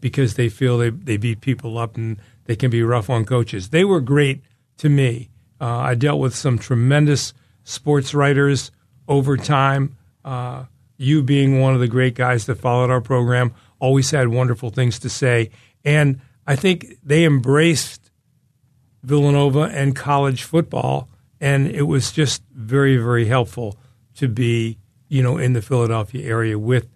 because 0.00 0.34
they 0.34 0.48
feel 0.48 0.78
they, 0.78 0.90
they 0.90 1.16
beat 1.16 1.40
people 1.40 1.78
up 1.78 1.96
and 1.96 2.18
they 2.44 2.56
can 2.56 2.70
be 2.70 2.82
rough 2.82 3.08
on 3.08 3.24
coaches. 3.24 3.70
They 3.70 3.84
were 3.84 4.00
great 4.00 4.42
to 4.78 4.88
me. 4.88 5.30
Uh, 5.60 5.78
I 5.78 5.94
dealt 5.94 6.20
with 6.20 6.34
some 6.34 6.58
tremendous 6.58 7.32
sports 7.64 8.14
writers 8.14 8.70
over 9.06 9.36
time. 9.36 9.96
Uh, 10.24 10.64
you 10.96 11.22
being 11.22 11.60
one 11.60 11.74
of 11.74 11.80
the 11.80 11.88
great 11.88 12.14
guys 12.14 12.46
that 12.46 12.56
followed 12.56 12.90
our 12.90 13.00
program, 13.00 13.54
always 13.78 14.10
had 14.10 14.28
wonderful 14.28 14.70
things 14.70 14.98
to 14.98 15.08
say. 15.08 15.50
And 15.84 16.20
I 16.48 16.56
think 16.56 16.96
they 17.04 17.26
embraced 17.26 18.10
Villanova 19.02 19.64
and 19.64 19.94
college 19.94 20.44
football, 20.44 21.10
and 21.42 21.66
it 21.68 21.82
was 21.82 22.10
just 22.10 22.42
very, 22.54 22.96
very 22.96 23.26
helpful 23.26 23.76
to 24.14 24.28
be, 24.28 24.78
you 25.08 25.22
know, 25.22 25.36
in 25.36 25.52
the 25.52 25.60
Philadelphia 25.60 26.26
area 26.26 26.58
with 26.58 26.88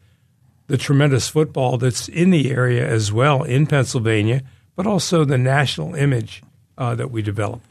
the 0.68 0.78
tremendous 0.78 1.28
football 1.28 1.76
that's 1.76 2.08
in 2.08 2.30
the 2.30 2.50
area 2.50 2.88
as 2.88 3.12
well 3.12 3.42
in 3.42 3.66
Pennsylvania, 3.66 4.42
but 4.74 4.86
also 4.86 5.22
the 5.22 5.36
national 5.36 5.94
image 5.94 6.42
uh, 6.78 6.94
that 6.94 7.10
we 7.10 7.20
developed. 7.20 7.66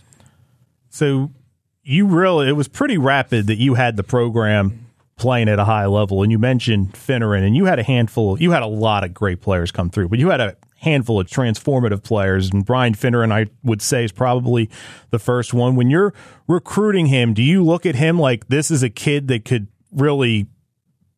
So 0.89 1.31
you 1.81 2.05
really, 2.05 2.47
it 2.47 2.53
was 2.53 2.67
pretty 2.67 2.99
rapid 2.99 3.47
that 3.47 3.57
you 3.57 3.73
had 3.73 3.97
the 3.97 4.03
program 4.03 4.85
playing 5.15 5.49
at 5.49 5.57
a 5.57 5.65
high 5.65 5.87
level. 5.87 6.21
And 6.21 6.31
you 6.31 6.37
mentioned 6.37 6.93
Finneran, 6.93 7.43
and 7.43 7.55
you 7.55 7.65
had 7.65 7.79
a 7.79 7.83
handful, 7.83 8.39
you 8.39 8.51
had 8.51 8.61
a 8.61 8.67
lot 8.67 9.03
of 9.03 9.15
great 9.15 9.41
players 9.41 9.71
come 9.71 9.89
through, 9.89 10.09
but 10.09 10.19
you 10.19 10.29
had 10.29 10.41
a 10.41 10.55
handful 10.81 11.19
of 11.19 11.27
transformative 11.27 12.03
players. 12.03 12.49
And 12.51 12.65
Brian 12.65 12.93
Finneran, 12.93 13.31
I 13.31 13.47
would 13.63 13.81
say, 13.81 14.03
is 14.03 14.11
probably 14.11 14.69
the 15.11 15.19
first 15.19 15.53
one. 15.53 15.75
When 15.75 15.89
you're 15.89 16.13
recruiting 16.47 17.05
him, 17.05 17.33
do 17.33 17.41
you 17.41 17.63
look 17.63 17.85
at 17.85 17.95
him 17.95 18.19
like 18.19 18.47
this 18.47 18.69
is 18.71 18.83
a 18.83 18.89
kid 18.89 19.27
that 19.29 19.45
could 19.45 19.67
really 19.91 20.47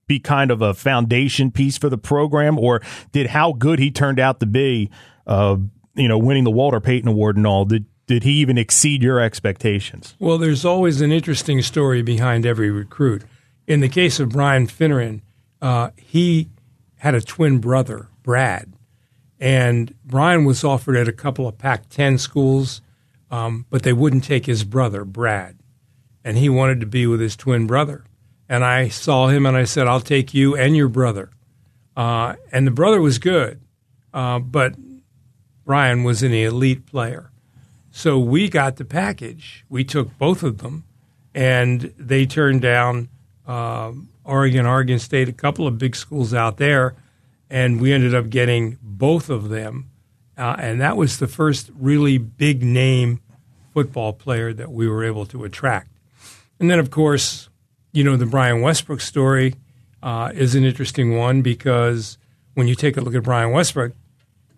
be 0.06 0.20
kind 0.20 0.52
of 0.52 0.62
a 0.62 0.74
foundation 0.74 1.50
piece 1.50 1.78
for 1.78 1.90
the 1.90 1.98
program, 1.98 2.60
or 2.60 2.82
did 3.14 3.28
how 3.28 3.54
good 3.54 3.80
he 3.80 3.90
turned 3.90 4.20
out 4.20 4.42
to 4.42 4.46
be, 4.46 4.90
uh, 5.26 5.56
you 5.96 6.08
know, 6.08 6.18
winning 6.18 6.44
the 6.44 6.52
Walter 6.52 6.82
Payton 6.82 7.08
Award 7.08 7.38
and 7.38 7.48
all, 7.48 7.66
did 7.66 7.86
did 8.06 8.24
he 8.24 8.34
even 8.34 8.58
exceed 8.58 9.02
your 9.02 9.22
expectations? 9.22 10.14
Well, 10.20 10.38
there's 10.38 10.66
always 10.66 11.00
an 11.00 11.14
interesting 11.14 11.62
story 11.62 12.02
behind 12.02 12.46
every 12.46 12.70
recruit. 12.70 13.24
In 13.66 13.80
the 13.80 13.88
case 13.88 14.20
of 14.20 14.30
Brian 14.30 14.68
Finneran, 14.68 15.22
uh, 15.62 15.92
he 15.96 16.50
had 16.98 17.16
a 17.16 17.22
twin 17.22 17.60
brother, 17.60 18.10
Brad, 18.22 18.73
and 19.44 19.94
Brian 20.06 20.46
was 20.46 20.64
offered 20.64 20.96
at 20.96 21.10
a 21.10 21.12
couple 21.12 21.50
of 21.50 21.58
Pac-10 21.58 22.18
schools, 22.18 22.82
um, 23.30 23.66
but 23.70 23.84
they 23.84 23.92
wouldn't 23.92 24.24
take 24.24 24.46
his 24.46 24.64
brother, 24.64 25.04
Brad, 25.04 25.58
and 26.24 26.38
he 26.38 26.48
wanted 26.48 26.80
to 26.80 26.86
be 26.86 27.06
with 27.06 27.20
his 27.20 27.36
twin 27.36 27.68
brother. 27.68 28.06
And 28.48 28.64
I 28.64 28.88
saw 28.88 29.28
him 29.28 29.46
and 29.46 29.58
I 29.58 29.66
said, 29.66 29.86
"I'll 29.86 30.00
take 30.00 30.34
you 30.34 30.56
and 30.56 30.78
your 30.78 30.88
brother." 30.88 31.30
Uh, 31.98 32.36
and 32.54 32.66
the 32.66 32.72
brother 32.72 33.02
was 33.02 33.20
good, 33.20 33.60
uh, 34.14 34.40
but 34.40 34.76
Brian 35.66 36.06
was 36.06 36.24
an 36.24 36.34
elite 36.34 36.86
player. 36.86 37.30
So 37.92 38.18
we 38.18 38.48
got 38.48 38.78
the 38.78 38.86
package. 38.86 39.66
We 39.68 39.84
took 39.84 40.18
both 40.18 40.42
of 40.44 40.60
them, 40.60 40.86
and 41.36 41.94
they 41.98 42.26
turned 42.26 42.62
down 42.62 43.10
um, 43.46 44.08
Oregon, 44.24 44.66
Oregon 44.66 45.00
State, 45.00 45.28
a 45.28 45.34
couple 45.34 45.68
of 45.68 45.78
big 45.78 45.98
schools 45.98 46.34
out 46.34 46.56
there, 46.56 46.96
and 47.50 47.80
we 47.80 47.94
ended 47.94 48.16
up 48.16 48.30
getting 48.30 48.78
both 48.82 49.30
of 49.30 49.50
them. 49.50 49.90
Uh, 50.38 50.56
and 50.58 50.82
that 50.82 50.98
was 50.98 51.20
the 51.20 51.28
first 51.28 51.70
really 51.78 52.18
big 52.18 52.64
name 52.64 53.22
football 53.74 54.14
player 54.14 54.54
that 54.54 54.72
we 54.72 54.88
were 54.88 55.04
able 55.04 55.26
to 55.28 55.44
attract. 55.44 55.90
And 56.60 56.70
then, 56.70 56.80
of 56.80 56.90
course, 56.90 57.50
you 57.92 58.04
know, 58.04 58.16
the 58.16 58.26
Brian 58.26 58.62
Westbrook 58.62 59.02
story 59.02 59.56
uh, 60.02 60.32
is 60.34 60.56
an 60.56 60.64
interesting 60.64 61.16
one 61.18 61.42
because 61.42 62.18
when 62.56 62.68
you 62.68 62.76
take 62.76 62.98
a 62.98 63.02
look 63.02 63.16
at 63.16 63.24
Brian 63.24 63.52
Westbrook, 63.52 63.94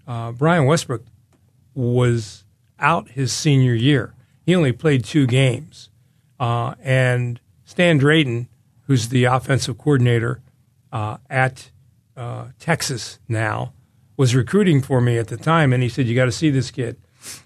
uh, 0.07 0.31
Brian 0.31 0.65
Westbrook 0.65 1.03
was 1.73 2.45
out 2.79 3.09
his 3.09 3.33
senior 3.33 3.73
year. 3.73 4.13
He 4.45 4.55
only 4.55 4.71
played 4.71 5.03
two 5.03 5.27
games. 5.27 5.89
Uh, 6.39 6.75
and 6.81 7.39
Stan 7.65 7.97
Drayton 7.97 8.47
who's 8.87 9.09
the 9.09 9.25
offensive 9.25 9.77
coordinator 9.77 10.41
uh, 10.91 11.17
at 11.29 11.71
uh, 12.15 12.47
Texas 12.59 13.19
now, 13.27 13.73
was 14.17 14.33
recruiting 14.33 14.81
for 14.81 15.01
me 15.01 15.17
at 15.17 15.27
the 15.27 15.37
time, 15.37 15.73
and 15.73 15.83
he 15.83 15.89
said, 15.89 16.07
"You 16.07 16.15
got 16.15 16.25
to 16.25 16.31
see 16.31 16.49
this 16.49 16.71
kid." 16.71 16.97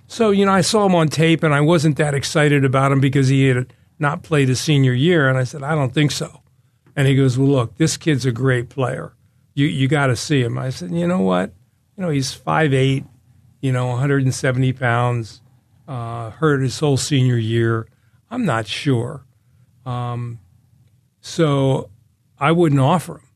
So, 0.07 0.31
you 0.31 0.45
know, 0.45 0.51
I 0.51 0.61
saw 0.61 0.85
him 0.85 0.95
on 0.95 1.07
tape 1.07 1.43
and 1.43 1.53
I 1.53 1.61
wasn't 1.61 1.97
that 1.97 2.13
excited 2.13 2.65
about 2.65 2.91
him 2.91 2.99
because 2.99 3.27
he 3.27 3.45
had 3.47 3.73
not 3.97 4.23
played 4.23 4.49
his 4.49 4.59
senior 4.59 4.93
year. 4.93 5.29
And 5.29 5.37
I 5.37 5.43
said, 5.43 5.63
I 5.63 5.75
don't 5.75 5.93
think 5.93 6.11
so. 6.11 6.41
And 6.95 7.07
he 7.07 7.15
goes, 7.15 7.37
Well, 7.37 7.49
look, 7.49 7.77
this 7.77 7.97
kid's 7.97 8.25
a 8.25 8.31
great 8.31 8.69
player. 8.69 9.13
You, 9.53 9.67
you 9.67 9.87
got 9.87 10.07
to 10.07 10.15
see 10.15 10.41
him. 10.41 10.57
I 10.57 10.69
said, 10.69 10.91
You 10.91 11.07
know 11.07 11.21
what? 11.21 11.53
You 11.95 12.03
know, 12.03 12.09
he's 12.09 12.35
5'8, 12.35 13.05
you 13.61 13.71
know, 13.71 13.87
170 13.87 14.73
pounds, 14.73 15.41
uh, 15.87 16.31
hurt 16.31 16.61
his 16.61 16.79
whole 16.79 16.97
senior 16.97 17.37
year. 17.37 17.87
I'm 18.31 18.45
not 18.45 18.67
sure. 18.67 19.25
Um, 19.85 20.39
so 21.21 21.89
I 22.39 22.51
wouldn't 22.51 22.81
offer 22.81 23.17
him. 23.17 23.28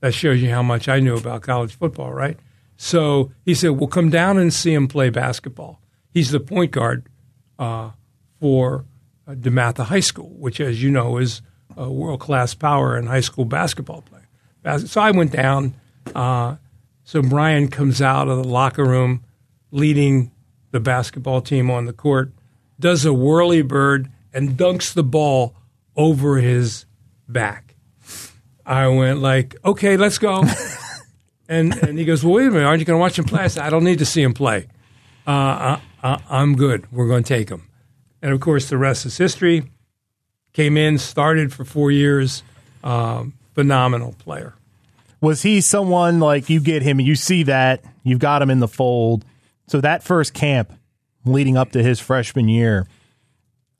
That 0.00 0.14
shows 0.14 0.42
you 0.42 0.50
how 0.50 0.62
much 0.62 0.88
I 0.88 1.00
knew 1.00 1.16
about 1.16 1.42
college 1.42 1.74
football, 1.74 2.12
right? 2.12 2.38
So 2.76 3.32
he 3.44 3.54
said, 3.54 3.70
"Well, 3.70 3.88
come 3.88 4.10
down 4.10 4.38
and 4.38 4.52
see 4.52 4.74
him 4.74 4.88
play 4.88 5.10
basketball." 5.10 5.80
He's 6.10 6.30
the 6.30 6.40
point 6.40 6.70
guard 6.70 7.08
uh, 7.58 7.90
for 8.40 8.84
uh, 9.26 9.32
DeMatha 9.32 9.84
High 9.84 10.00
School, 10.00 10.30
which, 10.38 10.60
as 10.60 10.82
you 10.82 10.90
know, 10.90 11.18
is 11.18 11.42
a 11.76 11.90
world 11.90 12.20
class 12.20 12.54
power 12.54 12.96
in 12.96 13.06
high 13.06 13.20
school 13.20 13.44
basketball 13.44 14.02
play. 14.02 14.78
So 14.78 15.00
I 15.00 15.10
went 15.10 15.32
down. 15.32 15.74
Uh, 16.14 16.56
so 17.04 17.22
Brian 17.22 17.68
comes 17.68 18.02
out 18.02 18.28
of 18.28 18.38
the 18.38 18.48
locker 18.48 18.84
room, 18.84 19.24
leading 19.70 20.32
the 20.72 20.80
basketball 20.80 21.40
team 21.40 21.70
on 21.70 21.86
the 21.86 21.92
court, 21.92 22.32
does 22.78 23.04
a 23.04 23.12
whirly 23.12 23.62
bird 23.62 24.10
and 24.32 24.50
dunks 24.50 24.92
the 24.92 25.04
ball 25.04 25.54
over 25.96 26.38
his 26.38 26.84
back. 27.28 27.65
I 28.66 28.88
went 28.88 29.20
like, 29.20 29.54
okay, 29.64 29.96
let's 29.96 30.18
go. 30.18 30.44
and 31.48 31.74
and 31.82 31.98
he 31.98 32.04
goes, 32.04 32.24
well, 32.24 32.34
wait 32.34 32.48
a 32.48 32.50
minute, 32.50 32.66
aren't 32.66 32.80
you 32.80 32.84
going 32.84 32.98
to 32.98 33.00
watch 33.00 33.18
him 33.18 33.24
play? 33.24 33.44
I 33.44 33.46
said, 33.46 33.62
I 33.62 33.70
don't 33.70 33.84
need 33.84 34.00
to 34.00 34.06
see 34.06 34.22
him 34.22 34.34
play. 34.34 34.66
Uh, 35.26 35.78
I, 36.02 36.20
am 36.28 36.56
good. 36.56 36.90
We're 36.92 37.08
going 37.08 37.22
to 37.22 37.28
take 37.28 37.48
him. 37.48 37.68
And 38.20 38.32
of 38.32 38.40
course, 38.40 38.68
the 38.68 38.76
rest 38.76 39.06
is 39.06 39.16
history. 39.16 39.70
Came 40.52 40.76
in, 40.76 40.98
started 40.98 41.52
for 41.52 41.64
four 41.64 41.90
years. 41.90 42.42
Um, 42.82 43.34
phenomenal 43.54 44.14
player. 44.18 44.54
Was 45.20 45.42
he 45.42 45.60
someone 45.60 46.20
like 46.20 46.50
you 46.50 46.60
get 46.60 46.82
him, 46.82 47.00
you 47.00 47.14
see 47.14 47.44
that, 47.44 47.82
you've 48.04 48.18
got 48.18 48.42
him 48.42 48.50
in 48.50 48.60
the 48.60 48.68
fold. 48.68 49.24
So 49.66 49.80
that 49.80 50.02
first 50.02 50.34
camp 50.34 50.72
leading 51.24 51.56
up 51.56 51.72
to 51.72 51.82
his 51.82 51.98
freshman 51.98 52.48
year, 52.48 52.86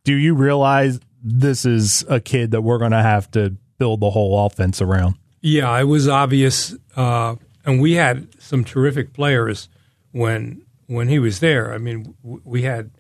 do 0.05 0.14
you 0.14 0.35
realize 0.35 0.99
this 1.23 1.64
is 1.66 2.05
a 2.09 2.21
kid 2.21 2.52
that 2.52 2.62
we're 2.62 2.78
going 2.78 2.93
to 2.93 3.02
have 3.02 3.31
to 3.33 3.57
build 3.78 4.00
the 4.00 4.11
whole 4.11 4.47
offense 4.47 4.80
around? 4.80 5.16
Yeah, 5.40 5.78
it 5.78 5.85
was 5.85 6.09
obvious, 6.09 6.75
uh, 6.97 7.37
and 7.64 7.80
we 7.80 7.92
had 7.92 8.28
some 8.40 8.64
terrific 8.64 9.12
players 9.12 9.68
when 10.12 10.62
when 10.87 11.09
he 11.09 11.18
was 11.18 11.40
there. 11.40 11.73
I 11.73 11.78
mean, 11.78 12.14
we 12.23 12.62
had 12.62 12.90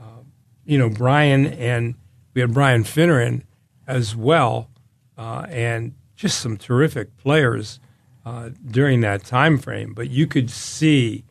uh, 0.00 0.22
you 0.64 0.78
know 0.78 0.88
Brian 0.88 1.46
and 1.46 1.94
we 2.34 2.40
had 2.40 2.54
Brian 2.54 2.84
Finneran 2.84 3.42
as 3.86 4.16
well, 4.16 4.70
uh, 5.18 5.46
and 5.48 5.94
just 6.16 6.40
some 6.40 6.56
terrific 6.56 7.16
players 7.18 7.78
uh, 8.24 8.50
during 8.64 9.00
that 9.00 9.24
time 9.24 9.58
frame. 9.58 9.92
But 9.92 10.10
you 10.10 10.26
could 10.26 10.50
see 10.50 11.24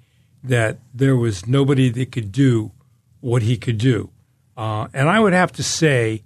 that 0.43 0.79
there 0.93 1.15
was 1.15 1.47
nobody 1.47 1.89
that 1.89 2.11
could 2.11 2.31
do 2.31 2.71
what 3.19 3.41
he 3.41 3.57
could 3.57 3.77
do. 3.77 4.09
Uh, 4.57 4.87
and 4.93 5.09
I 5.09 5.19
would 5.19 5.33
have 5.33 5.51
to 5.53 5.63
say, 5.63 6.23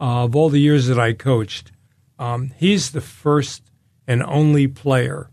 uh, 0.00 0.24
of 0.24 0.34
all 0.34 0.48
the 0.48 0.60
years 0.60 0.86
that 0.86 0.98
I 0.98 1.12
coached, 1.12 1.70
um, 2.20 2.52
he's 2.58 2.90
the 2.90 3.00
first 3.00 3.62
and 4.06 4.22
only 4.22 4.68
player 4.68 5.30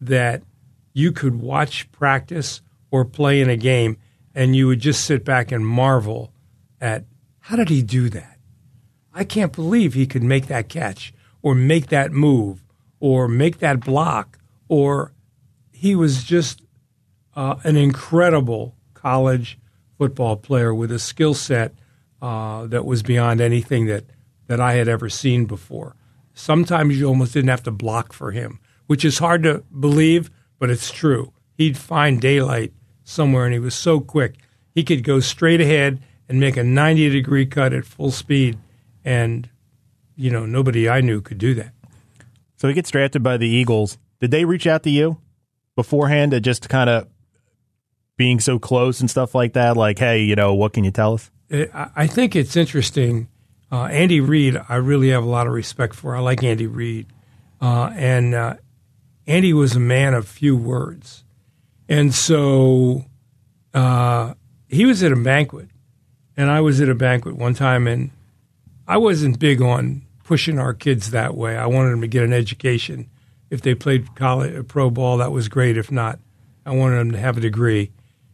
that 0.00 0.42
you 0.94 1.12
could 1.12 1.40
watch 1.40 1.92
practice 1.92 2.62
or 2.90 3.04
play 3.04 3.40
in 3.40 3.50
a 3.50 3.56
game 3.56 3.98
and 4.34 4.56
you 4.56 4.66
would 4.66 4.80
just 4.80 5.04
sit 5.04 5.26
back 5.26 5.52
and 5.52 5.66
marvel 5.66 6.32
at 6.80 7.04
how 7.40 7.54
did 7.54 7.68
he 7.68 7.82
do 7.82 8.08
that? 8.08 8.38
I 9.12 9.24
can't 9.24 9.52
believe 9.52 9.92
he 9.92 10.06
could 10.06 10.22
make 10.22 10.46
that 10.46 10.70
catch 10.70 11.12
or 11.42 11.54
make 11.54 11.88
that 11.88 12.12
move 12.12 12.64
or 12.98 13.28
make 13.28 13.58
that 13.58 13.80
block 13.80 14.38
or 14.68 15.12
he 15.70 15.94
was 15.94 16.24
just 16.24 16.62
uh, 17.36 17.56
an 17.62 17.76
incredible 17.76 18.74
college 18.94 19.58
football 19.98 20.36
player 20.36 20.72
with 20.72 20.90
a 20.90 20.98
skill 20.98 21.34
set 21.34 21.74
uh, 22.22 22.66
that 22.68 22.86
was 22.86 23.02
beyond 23.02 23.42
anything 23.42 23.84
that, 23.86 24.04
that 24.46 24.60
I 24.60 24.74
had 24.74 24.88
ever 24.88 25.10
seen 25.10 25.44
before. 25.44 25.94
Sometimes 26.34 26.98
you 26.98 27.06
almost 27.06 27.34
didn't 27.34 27.50
have 27.50 27.62
to 27.64 27.70
block 27.70 28.12
for 28.12 28.30
him, 28.32 28.58
which 28.86 29.04
is 29.04 29.18
hard 29.18 29.42
to 29.42 29.64
believe, 29.78 30.30
but 30.58 30.70
it's 30.70 30.90
true. 30.90 31.32
He'd 31.56 31.76
find 31.76 32.20
daylight 32.20 32.72
somewhere, 33.04 33.44
and 33.44 33.52
he 33.52 33.58
was 33.58 33.74
so 33.74 34.00
quick. 34.00 34.36
He 34.74 34.84
could 34.84 35.04
go 35.04 35.20
straight 35.20 35.60
ahead 35.60 36.02
and 36.28 36.40
make 36.40 36.56
a 36.56 36.64
90 36.64 37.10
degree 37.10 37.46
cut 37.46 37.72
at 37.72 37.84
full 37.84 38.10
speed, 38.10 38.58
and, 39.04 39.48
you 40.16 40.30
know, 40.30 40.46
nobody 40.46 40.88
I 40.88 41.00
knew 41.00 41.20
could 41.20 41.38
do 41.38 41.54
that. 41.54 41.72
So 42.56 42.68
he 42.68 42.74
gets 42.74 42.90
drafted 42.90 43.22
by 43.22 43.36
the 43.36 43.48
Eagles. 43.48 43.98
Did 44.20 44.30
they 44.30 44.44
reach 44.44 44.66
out 44.66 44.84
to 44.84 44.90
you 44.90 45.18
beforehand 45.74 46.30
to 46.30 46.40
just 46.40 46.68
kind 46.68 46.88
of 46.88 47.08
being 48.16 48.38
so 48.38 48.58
close 48.58 49.00
and 49.00 49.10
stuff 49.10 49.34
like 49.34 49.54
that? 49.54 49.76
Like, 49.76 49.98
hey, 49.98 50.22
you 50.22 50.36
know, 50.36 50.54
what 50.54 50.72
can 50.72 50.84
you 50.84 50.92
tell 50.92 51.14
us? 51.14 51.30
Uh, 51.52 51.88
I 51.96 52.06
think 52.06 52.36
it's 52.36 52.56
interesting. 52.56 53.28
Uh, 53.72 53.86
Andy 53.86 54.20
Reid, 54.20 54.60
I 54.68 54.76
really 54.76 55.08
have 55.08 55.24
a 55.24 55.28
lot 55.28 55.46
of 55.46 55.54
respect 55.54 55.94
for. 55.94 56.14
I 56.14 56.20
like 56.20 56.44
Andy 56.44 56.66
Reid. 56.66 57.06
Uh, 57.58 57.90
and 57.96 58.34
uh, 58.34 58.54
Andy 59.26 59.54
was 59.54 59.74
a 59.74 59.80
man 59.80 60.12
of 60.12 60.28
few 60.28 60.54
words. 60.54 61.24
And 61.88 62.14
so 62.14 63.06
uh, 63.72 64.34
he 64.68 64.84
was 64.84 65.02
at 65.02 65.10
a 65.10 65.16
banquet, 65.16 65.68
and 66.36 66.50
I 66.50 66.60
was 66.60 66.82
at 66.82 66.90
a 66.90 66.94
banquet 66.94 67.36
one 67.36 67.54
time, 67.54 67.86
and 67.86 68.10
I 68.86 68.98
wasn't 68.98 69.38
big 69.38 69.62
on 69.62 70.02
pushing 70.24 70.58
our 70.58 70.74
kids 70.74 71.10
that 71.10 71.34
way. 71.34 71.56
I 71.56 71.66
wanted 71.66 71.92
them 71.92 72.02
to 72.02 72.08
get 72.08 72.24
an 72.24 72.32
education. 72.32 73.08
If 73.48 73.62
they 73.62 73.74
played 73.74 74.14
college 74.16 74.68
pro 74.68 74.90
ball, 74.90 75.18
that 75.18 75.32
was 75.32 75.48
great. 75.48 75.78
If 75.78 75.90
not, 75.90 76.18
I 76.66 76.72
wanted 76.72 76.96
them 76.96 77.12
to 77.12 77.18
have 77.18 77.38
a 77.38 77.40
degree. 77.40 77.90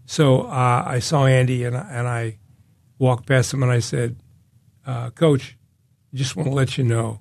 So 0.07 0.43
uh, 0.43 0.85
I 0.87 0.99
saw 1.01 1.27
Andy 1.27 1.65
and 1.65 1.77
and 1.77 2.09
I 2.09 2.39
walked 2.99 3.27
past 3.27 3.53
him 3.53 3.63
and 3.63 3.71
I 3.71 3.81
said, 3.81 4.17
uh, 4.89 5.11
"Coach, 5.11 5.57
just 6.13 6.35
want 6.35 6.49
to 6.49 6.55
let 6.55 6.77
you 6.79 6.85
know, 6.85 7.21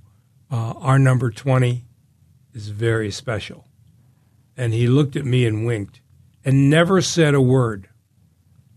uh, 0.50 0.74
our 0.78 0.98
number 0.98 1.30
twenty 1.30 1.86
is 2.54 2.70
very 2.70 3.12
special." 3.12 3.66
And 4.56 4.74
he 4.74 4.88
looked 4.88 5.16
at 5.16 5.26
me 5.26 5.46
and 5.46 5.68
winked, 5.68 6.02
and 6.44 6.70
never 6.70 7.02
said 7.02 7.36
a 7.36 7.42
word. 7.42 7.90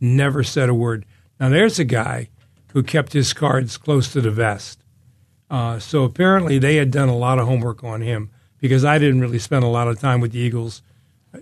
Never 0.00 0.42
said 0.42 0.68
a 0.68 0.74
word. 0.74 1.06
Now 1.38 1.48
there's 1.48 1.78
a 1.78 1.84
guy 1.84 2.28
who 2.72 2.82
kept 2.82 3.14
his 3.14 3.32
cards 3.32 3.78
close 3.78 4.12
to 4.12 4.20
the 4.20 4.30
vest. 4.30 4.82
Uh, 5.50 5.78
so 5.78 6.04
apparently 6.04 6.58
they 6.58 6.76
had 6.76 6.90
done 6.90 7.08
a 7.08 7.16
lot 7.16 7.38
of 7.38 7.46
homework 7.46 7.82
on 7.82 8.02
him 8.02 8.30
because 8.58 8.84
I 8.84 8.98
didn't 8.98 9.20
really 9.22 9.38
spend 9.38 9.64
a 9.64 9.68
lot 9.68 9.88
of 9.88 9.98
time 9.98 10.20
with 10.20 10.32
the 10.32 10.38
Eagles 10.38 10.82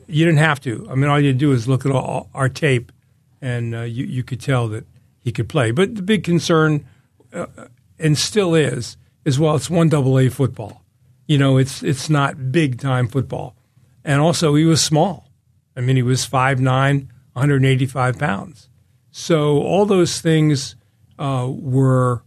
you 0.07 0.25
didn't 0.25 0.39
have 0.39 0.61
to. 0.61 0.87
I 0.91 0.95
mean, 0.95 1.09
all 1.11 1.21
you 1.21 1.33
do 1.33 1.53
is 1.53 1.69
look 1.69 1.87
at 1.87 1.93
all, 1.93 2.29
our 2.35 2.49
tape, 2.49 2.93
and 3.41 3.75
uh, 3.75 3.83
you 3.83 4.05
you 4.05 4.23
could 4.23 4.41
tell 4.41 4.69
that 4.69 4.87
he 5.21 5.33
could 5.33 5.49
play. 5.49 5.71
But 5.71 5.95
the 5.95 6.03
big 6.03 6.25
concern, 6.25 6.87
uh, 7.33 7.47
and 7.99 8.17
still 8.17 8.55
is, 8.55 8.97
is 9.25 9.39
well, 9.39 9.57
it's 9.57 9.71
one 9.71 9.89
double 9.89 10.19
A 10.19 10.29
football. 10.29 10.83
You 11.27 11.39
know, 11.39 11.59
it's 11.59 11.83
it's 11.83 12.09
not 12.09 12.53
big 12.53 12.81
time 12.81 13.09
football, 13.09 13.57
and 14.05 14.21
also 14.21 14.55
he 14.55 14.65
was 14.65 14.83
small. 14.83 15.29
I 15.77 15.81
mean, 15.81 15.97
he 15.97 16.03
was 16.03 16.27
5'9", 16.27 16.63
185 17.35 18.19
pounds. 18.19 18.69
So 19.11 19.59
all 19.63 19.87
those 19.87 20.21
things 20.21 20.75
uh, 21.19 21.49
were 21.51 22.23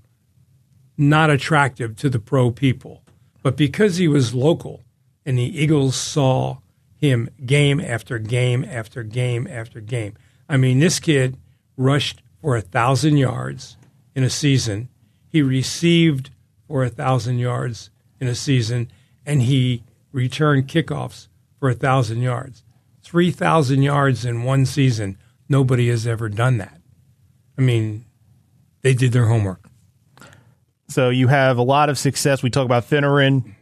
not 0.98 1.30
attractive 1.30 1.96
to 1.98 2.10
the 2.10 2.20
pro 2.20 2.52
people. 2.52 3.04
But 3.44 3.58
because 3.58 3.98
he 3.98 4.08
was 4.08 4.36
local, 4.36 4.84
and 5.26 5.38
the 5.38 5.62
Eagles 5.62 5.96
saw 5.96 6.58
him 6.96 7.30
game 7.46 7.80
after 7.80 8.20
game 8.20 8.64
after 8.64 9.04
game 9.04 9.48
after 9.50 9.82
game. 9.82 10.14
I 10.48 10.58
mean, 10.58 10.80
this 10.80 11.00
kid 11.00 11.38
rushed 11.76 12.22
for 12.42 12.56
a 12.56 12.62
thousand 12.62 13.18
yards 13.18 13.78
in 14.15 14.24
a 14.24 14.30
season. 14.30 14.89
He 15.30 15.41
received 15.41 16.32
for 16.67 16.84
a 16.84 16.89
thousand 16.89 17.39
yards 17.39 17.89
in 18.19 18.28
a 18.28 18.36
season, 18.36 18.91
and 19.26 19.41
he 19.43 19.84
returned 20.12 20.67
kickoffs 20.67 21.28
for 21.60 21.69
a 21.69 21.74
thousand 21.74 22.21
yards. 22.21 22.63
Three 23.04 23.32
thousand 23.32 23.82
yards 23.82 24.26
in 24.26 24.43
one 24.43 24.65
season. 24.65 25.17
Nobody 25.50 25.89
has 25.89 26.08
ever 26.08 26.30
done 26.30 26.58
that. 26.58 26.80
I 27.58 27.62
mean, 27.62 28.06
they 28.82 28.93
did 28.93 29.12
their 29.12 29.26
homework. 29.26 29.67
So 30.88 31.10
you 31.10 31.28
have 31.28 31.58
a 31.58 31.63
lot 31.63 31.89
of 31.89 31.97
success. 31.97 32.43
We 32.43 32.50
talk 32.50 32.65
about 32.65 32.89
Finneran. 32.89 33.54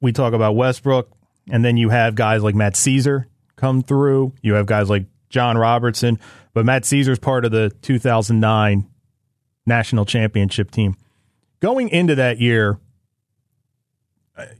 We 0.00 0.12
talk 0.12 0.32
about 0.32 0.56
Westbrook. 0.56 1.10
And 1.50 1.64
then 1.64 1.76
you 1.76 1.88
have 1.90 2.14
guys 2.14 2.42
like 2.42 2.54
Matt 2.54 2.74
Szczur 2.74 3.26
come 3.54 3.82
through. 3.82 4.32
You 4.42 4.54
have 4.54 4.66
guys 4.66 4.90
like 4.90 5.06
John 5.28 5.56
Robertson, 5.56 6.18
but 6.54 6.64
Matt 6.64 6.82
Szczur's 6.82 7.18
part 7.18 7.44
of 7.44 7.52
the 7.52 7.70
2009 7.82 8.88
national 9.66 10.04
championship 10.04 10.70
team. 10.70 10.96
Going 11.60 11.88
into 11.88 12.14
that 12.14 12.38
year, 12.38 12.78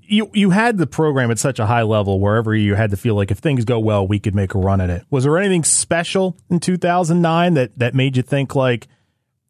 you 0.02 0.30
you 0.32 0.50
had 0.50 0.78
the 0.78 0.86
program 0.86 1.30
at 1.30 1.38
such 1.38 1.58
a 1.58 1.66
high 1.66 1.82
level 1.82 2.20
wherever 2.20 2.54
you 2.54 2.74
had 2.74 2.90
to 2.90 2.96
feel 2.96 3.14
like 3.14 3.30
if 3.30 3.38
things 3.38 3.64
go 3.64 3.78
well, 3.78 4.06
we 4.06 4.18
could 4.18 4.34
make 4.34 4.54
a 4.54 4.58
run 4.58 4.80
at 4.80 4.90
it. 4.90 5.04
Was 5.10 5.24
there 5.24 5.36
anything 5.38 5.64
special 5.64 6.36
in 6.50 6.60
2009 6.60 7.54
that 7.54 7.78
that 7.78 7.94
made 7.94 8.16
you 8.16 8.22
think 8.22 8.54
like 8.54 8.88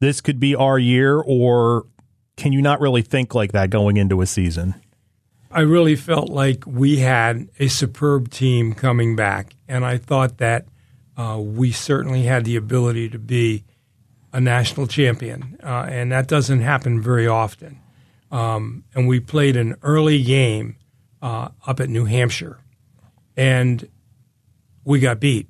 this 0.01 0.21
could 0.21 0.41
be 0.41 0.55
our 0.55 0.79
year, 0.79 1.23
or 1.25 1.87
can 2.37 2.53
you 2.53 2.61
not 2.61 2.81
really 2.81 3.03
think 3.03 3.35
like 3.35 3.53
that 3.53 3.71
going 3.71 3.97
into 3.97 4.21
a 4.21 4.27
season? 4.27 4.75
I 5.51 5.61
really 5.61 5.97
felt 5.97 6.29
like 6.29 6.65
we 6.67 6.99
had 6.99 7.49
a 7.59 7.69
superb 7.69 8.31
team 8.31 8.75
coming 8.75 9.17
back, 9.17 9.55
and 9.69 9.85
I 9.87 9.97
thought 9.97 10.39
that 10.39 10.67
uh, 11.17 11.41
we 11.41 11.71
certainly 11.71 12.23
had 12.23 12.45
the 12.45 12.57
ability 12.57 13.09
to 13.11 13.19
be 13.19 13.65
a 14.37 14.41
national 14.41 14.87
champion, 14.87 15.57
uh, 15.63 15.87
and 15.89 16.13
that 16.13 16.29
doesn't 16.29 16.61
happen 16.61 17.01
very 17.01 17.27
often. 17.27 17.81
Um, 18.31 18.85
and 18.95 19.09
we 19.09 19.19
played 19.19 19.57
an 19.57 19.77
early 19.83 20.23
game 20.23 20.77
uh, 21.23 21.49
up 21.67 21.81
at 21.81 21.89
New 21.89 22.05
Hampshire, 22.05 22.59
and 23.35 23.89
we 24.85 25.01
got 25.01 25.21
beat. 25.21 25.49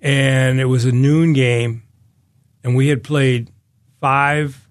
And 0.00 0.58
it 0.58 0.64
was 0.64 0.84
a 0.84 0.90
noon 0.90 1.32
game, 1.32 1.84
and 2.64 2.74
we 2.74 2.88
had 2.88 3.04
played 3.04 3.52
five 4.00 4.68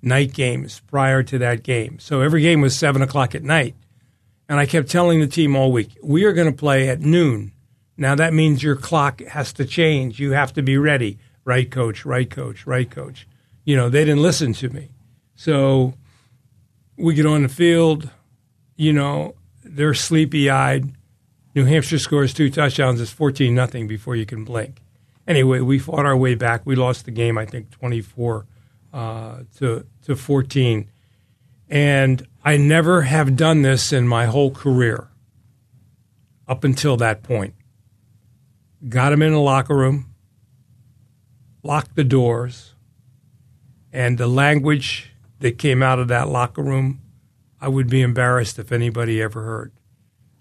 night 0.00 0.32
games 0.32 0.80
prior 0.86 1.24
to 1.24 1.38
that 1.38 1.64
game. 1.64 1.98
So 1.98 2.20
every 2.20 2.42
game 2.42 2.60
was 2.60 2.78
seven 2.78 3.02
o'clock 3.02 3.34
at 3.34 3.42
night. 3.42 3.74
And 4.48 4.60
I 4.60 4.66
kept 4.66 4.88
telling 4.88 5.18
the 5.18 5.26
team 5.26 5.56
all 5.56 5.72
week, 5.72 5.98
we 6.04 6.22
are 6.22 6.32
going 6.32 6.50
to 6.50 6.56
play 6.56 6.88
at 6.88 7.00
noon. 7.00 7.50
Now 7.96 8.14
that 8.14 8.32
means 8.32 8.62
your 8.62 8.76
clock 8.76 9.22
has 9.22 9.52
to 9.54 9.64
change. 9.64 10.20
You 10.20 10.34
have 10.34 10.52
to 10.52 10.62
be 10.62 10.78
ready. 10.78 11.18
Right, 11.48 11.70
coach, 11.70 12.04
right, 12.04 12.28
coach, 12.28 12.66
right, 12.66 12.90
coach. 12.90 13.26
You 13.64 13.74
know, 13.74 13.88
they 13.88 14.04
didn't 14.04 14.20
listen 14.20 14.52
to 14.52 14.68
me. 14.68 14.90
So 15.34 15.94
we 16.98 17.14
get 17.14 17.24
on 17.24 17.42
the 17.42 17.48
field, 17.48 18.10
you 18.76 18.92
know, 18.92 19.34
they're 19.64 19.94
sleepy 19.94 20.50
eyed. 20.50 20.92
New 21.54 21.64
Hampshire 21.64 21.98
scores 21.98 22.34
two 22.34 22.50
touchdowns. 22.50 23.00
It's 23.00 23.10
14 23.10 23.54
nothing 23.54 23.88
before 23.88 24.14
you 24.14 24.26
can 24.26 24.44
blink. 24.44 24.82
Anyway, 25.26 25.60
we 25.60 25.78
fought 25.78 26.04
our 26.04 26.18
way 26.18 26.34
back. 26.34 26.66
We 26.66 26.76
lost 26.76 27.06
the 27.06 27.12
game, 27.12 27.38
I 27.38 27.46
think, 27.46 27.70
24 27.70 28.44
uh, 28.92 29.38
to 29.56 29.86
to 30.02 30.16
14, 30.16 30.90
and 31.70 32.26
I 32.44 32.58
never 32.58 33.02
have 33.02 33.36
done 33.36 33.62
this 33.62 33.90
in 33.90 34.06
my 34.06 34.26
whole 34.26 34.50
career. 34.50 35.08
Up 36.46 36.62
until 36.62 36.98
that 36.98 37.22
point, 37.22 37.54
got 38.86 39.14
him 39.14 39.22
in 39.22 39.32
the 39.32 39.40
locker 39.40 39.74
room, 39.74 40.14
locked 41.68 41.96
the 41.96 42.02
doors, 42.02 42.72
and 43.92 44.16
the 44.16 44.26
language 44.26 45.12
that 45.40 45.58
came 45.58 45.82
out 45.82 45.98
of 45.98 46.08
that 46.08 46.26
locker 46.26 46.62
room, 46.62 46.98
I 47.60 47.68
would 47.68 47.90
be 47.90 48.00
embarrassed 48.00 48.58
if 48.58 48.72
anybody 48.72 49.20
ever 49.20 49.42
heard. 49.42 49.72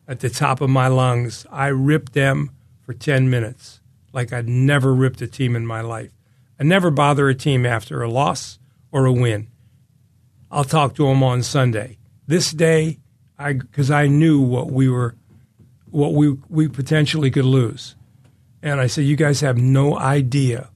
At 0.08 0.22
the 0.22 0.30
top 0.30 0.62
of 0.62 0.70
my 0.70 0.88
lungs, 0.88 1.46
I 1.52 1.68
ripped 1.68 2.14
them 2.14 2.52
for 2.80 2.94
10 2.94 3.30
minutes 3.30 3.82
like 4.14 4.32
I'd 4.32 4.48
never 4.48 4.96
ripped 4.96 5.22
a 5.22 5.28
team 5.28 5.54
in 5.54 5.68
my 5.68 5.82
life. 5.82 6.14
I 6.58 6.64
never 6.64 6.90
bother 6.90 7.28
a 7.28 7.36
team 7.36 7.66
after 7.66 8.02
a 8.02 8.10
loss 8.10 8.58
or 8.94 9.06
a 9.06 9.12
win. 9.12 9.48
I'll 10.50 10.64
talk 10.64 10.96
to 10.96 11.08
them 11.08 11.22
on 11.24 11.44
Sunday. 11.44 11.98
This 12.26 12.54
day, 12.54 13.00
I 13.38 13.52
because 13.52 13.92
I 13.92 14.08
knew 14.08 14.40
what 14.40 14.72
we 14.72 14.88
were, 14.88 15.16
what 15.92 16.14
we 16.14 16.38
we 16.48 16.70
potentially 16.70 17.32
could 17.32 17.46
lose, 17.46 17.96
and 18.64 18.80
I 18.80 18.88
said, 18.88 19.04
"You 19.04 19.18
guys 19.18 19.42
have 19.42 19.58
no 19.58 19.98
idea 20.00 20.70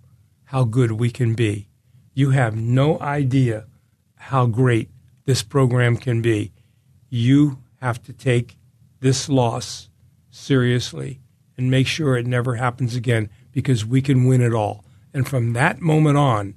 how 0.51 0.65
good 0.65 0.91
we 0.91 1.09
can 1.09 1.33
be. 1.33 1.69
You 2.13 2.31
have 2.31 2.57
no 2.57 2.99
idea 2.99 3.67
how 4.15 4.47
great 4.47 4.89
this 5.23 5.43
program 5.43 5.95
can 5.95 6.21
be. 6.21 6.51
You 7.09 7.59
have 7.79 8.03
to 8.03 8.11
take 8.11 8.57
this 8.99 9.29
loss 9.29 9.89
seriously 10.29 11.21
and 11.57 11.71
make 11.71 11.87
sure 11.87 12.17
it 12.17 12.27
never 12.27 12.55
happens 12.55 12.97
again 12.97 13.29
because 13.53 13.85
we 13.85 14.01
can 14.01 14.25
win 14.25 14.41
it 14.41 14.51
all." 14.51 14.83
And 15.13 15.25
from 15.25 15.53
that 15.53 15.79
moment 15.79 16.17
on, 16.17 16.55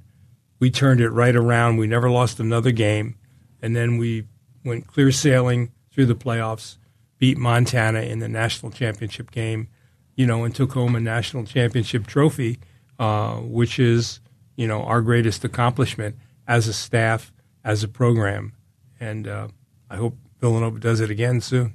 we 0.59 0.73
turned 0.73 1.01
it 1.01 1.11
right 1.11 1.37
around. 1.37 1.77
We 1.77 1.87
never 1.87 2.11
lost 2.11 2.41
another 2.41 2.73
game. 2.73 3.15
And 3.63 3.77
then 3.77 3.97
we 3.97 4.25
went 4.65 4.89
clear 4.89 5.13
sailing 5.13 5.71
through 5.93 6.07
the 6.07 6.17
playoffs, 6.17 6.79
beat 7.19 7.39
Montana 7.39 8.01
in 8.01 8.19
the 8.19 8.29
national 8.29 8.73
championship 8.73 9.31
game, 9.31 9.69
you 10.17 10.27
know, 10.27 10.43
and 10.43 10.53
took 10.53 10.73
home 10.73 10.97
a 10.97 11.01
national 11.01 11.45
championship 11.45 12.09
trophy, 12.09 12.59
uh, 12.99 13.37
which 13.37 13.79
is, 13.79 14.21
you 14.57 14.67
know, 14.67 14.83
our 14.83 15.03
greatest 15.03 15.45
accomplishment 15.45 16.17
as 16.47 16.69
a 16.69 16.73
staff, 16.73 17.33
as 17.65 17.83
a 17.83 17.89
program. 17.89 18.53
And 19.01 19.27
uh, 19.27 19.49
I 19.91 19.97
hope 19.97 20.17
Villanova 20.41 20.79
does 20.79 21.01
it 21.01 21.11
again 21.11 21.41
soon. 21.41 21.75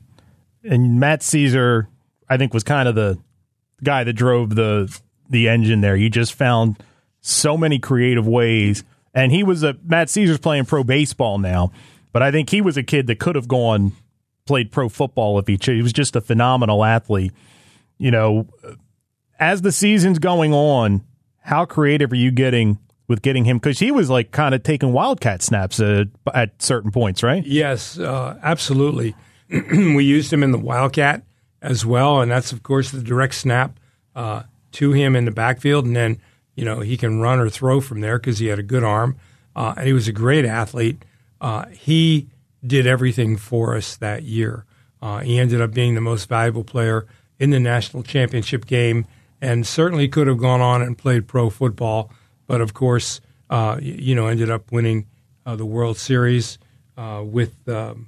And 0.64 1.00
Matt 1.00 1.22
Szczur, 1.22 1.88
I 2.30 2.38
think, 2.38 2.54
was 2.54 2.64
kind 2.64 2.88
of 2.88 2.96
the 2.96 3.18
guy 3.84 4.04
that 4.04 4.14
drove 4.14 4.56
the 4.56 4.96
the 5.30 5.48
engine 5.48 5.82
there. 5.82 5.96
You 5.96 6.10
just 6.10 6.34
found 6.34 6.78
so 7.22 7.58
many 7.58 7.80
creative 7.80 8.28
ways. 8.28 8.84
And 9.14 9.32
he 9.32 9.44
was 9.44 9.64
a 9.64 9.76
Matt 9.84 10.08
Szczur's 10.08 10.40
playing 10.40 10.66
pro 10.66 10.84
baseball 10.84 11.38
now, 11.38 11.72
but 12.12 12.22
I 12.22 12.32
think 12.32 12.50
he 12.50 12.62
was 12.62 12.78
a 12.78 12.84
kid 12.84 13.08
that 13.08 13.20
could 13.20 13.36
have 13.36 13.48
gone 13.48 13.94
played 14.46 14.72
pro 14.72 14.90
football 14.90 15.38
if 15.40 15.48
he 15.48 15.58
chose. 15.58 15.76
he 15.76 15.82
was 15.82 15.94
just 15.94 16.16
a 16.16 16.22
phenomenal 16.22 16.84
athlete. 16.84 17.32
You 17.98 18.12
know, 18.12 18.48
as 19.40 19.62
the 19.62 19.72
season's 19.72 20.20
going 20.20 20.54
on, 20.54 21.04
how 21.42 21.66
creative 21.66 22.12
are 22.12 22.16
you 22.16 22.32
getting 22.32 22.80
with 23.08 23.22
getting 23.22 23.46
him? 23.46 23.58
Because 23.58 23.80
he 23.80 23.92
was 23.92 24.10
like 24.10 24.32
kind 24.32 24.54
of 24.54 24.64
taking 24.64 24.94
wildcat 24.94 25.42
snaps 25.42 25.80
at, 25.80 26.08
at 26.34 26.62
certain 26.62 26.92
points, 26.92 27.24
right? 27.24 27.46
Yes, 27.46 27.98
uh, 27.98 28.38
absolutely. 28.44 29.16
we 29.50 30.04
used 30.04 30.32
him 30.32 30.44
in 30.44 30.52
the 30.52 30.60
wildcat 30.60 31.24
as 31.62 31.86
well, 31.86 32.22
and 32.22 32.32
that's 32.32 32.52
of 32.52 32.64
course 32.64 32.92
the 32.92 33.02
direct 33.02 33.36
snap 33.36 33.80
uh, 34.16 34.44
to 34.74 34.92
him 34.92 35.16
in 35.16 35.26
the 35.26 35.32
backfield, 35.32 35.86
and 35.86 35.96
then 35.96 36.22
you 36.56 36.66
know 36.66 36.80
he 36.80 36.98
can 36.98 37.20
run 37.20 37.40
or 37.40 37.50
throw 37.50 37.82
from 37.82 38.02
there 38.02 38.20
because 38.20 38.40
he 38.40 38.48
had 38.48 38.60
a 38.60 38.64
good 38.64 38.84
arm, 38.84 39.18
uh, 39.56 39.74
and 39.78 39.88
he 39.88 39.94
was 39.94 40.08
a 40.08 40.14
great 40.14 40.46
athlete. 40.46 41.04
Uh, 41.42 41.66
he 41.68 42.28
did 42.66 42.86
everything 42.86 43.38
for 43.38 43.76
us 43.76 43.96
that 43.98 44.24
year. 44.24 44.66
Uh, 45.02 45.20
he 45.20 45.40
ended 45.40 45.62
up 45.62 45.74
being 45.74 45.96
the 45.96 46.02
most 46.02 46.28
valuable 46.28 46.64
player 46.64 47.08
in 47.40 47.52
the 47.52 47.60
national 47.60 48.04
championship 48.04 48.66
game, 48.66 49.06
and 49.42 49.66
certainly 49.66 50.08
could 50.08 50.28
have 50.28 50.38
gone 50.38 50.62
on 50.62 50.82
and 50.82 50.98
played 50.98 51.28
pro 51.28 51.50
football, 51.50 52.12
but 52.48 52.62
of 52.62 52.74
course, 52.74 53.22
uh, 53.50 53.78
you 53.82 54.16
know, 54.16 54.28
ended 54.28 54.50
up 54.50 54.72
winning 54.72 55.08
uh, 55.46 55.56
the 55.56 55.66
World 55.66 55.98
Series 55.98 56.58
uh, 56.98 57.24
with. 57.26 57.68
Um, 57.68 58.08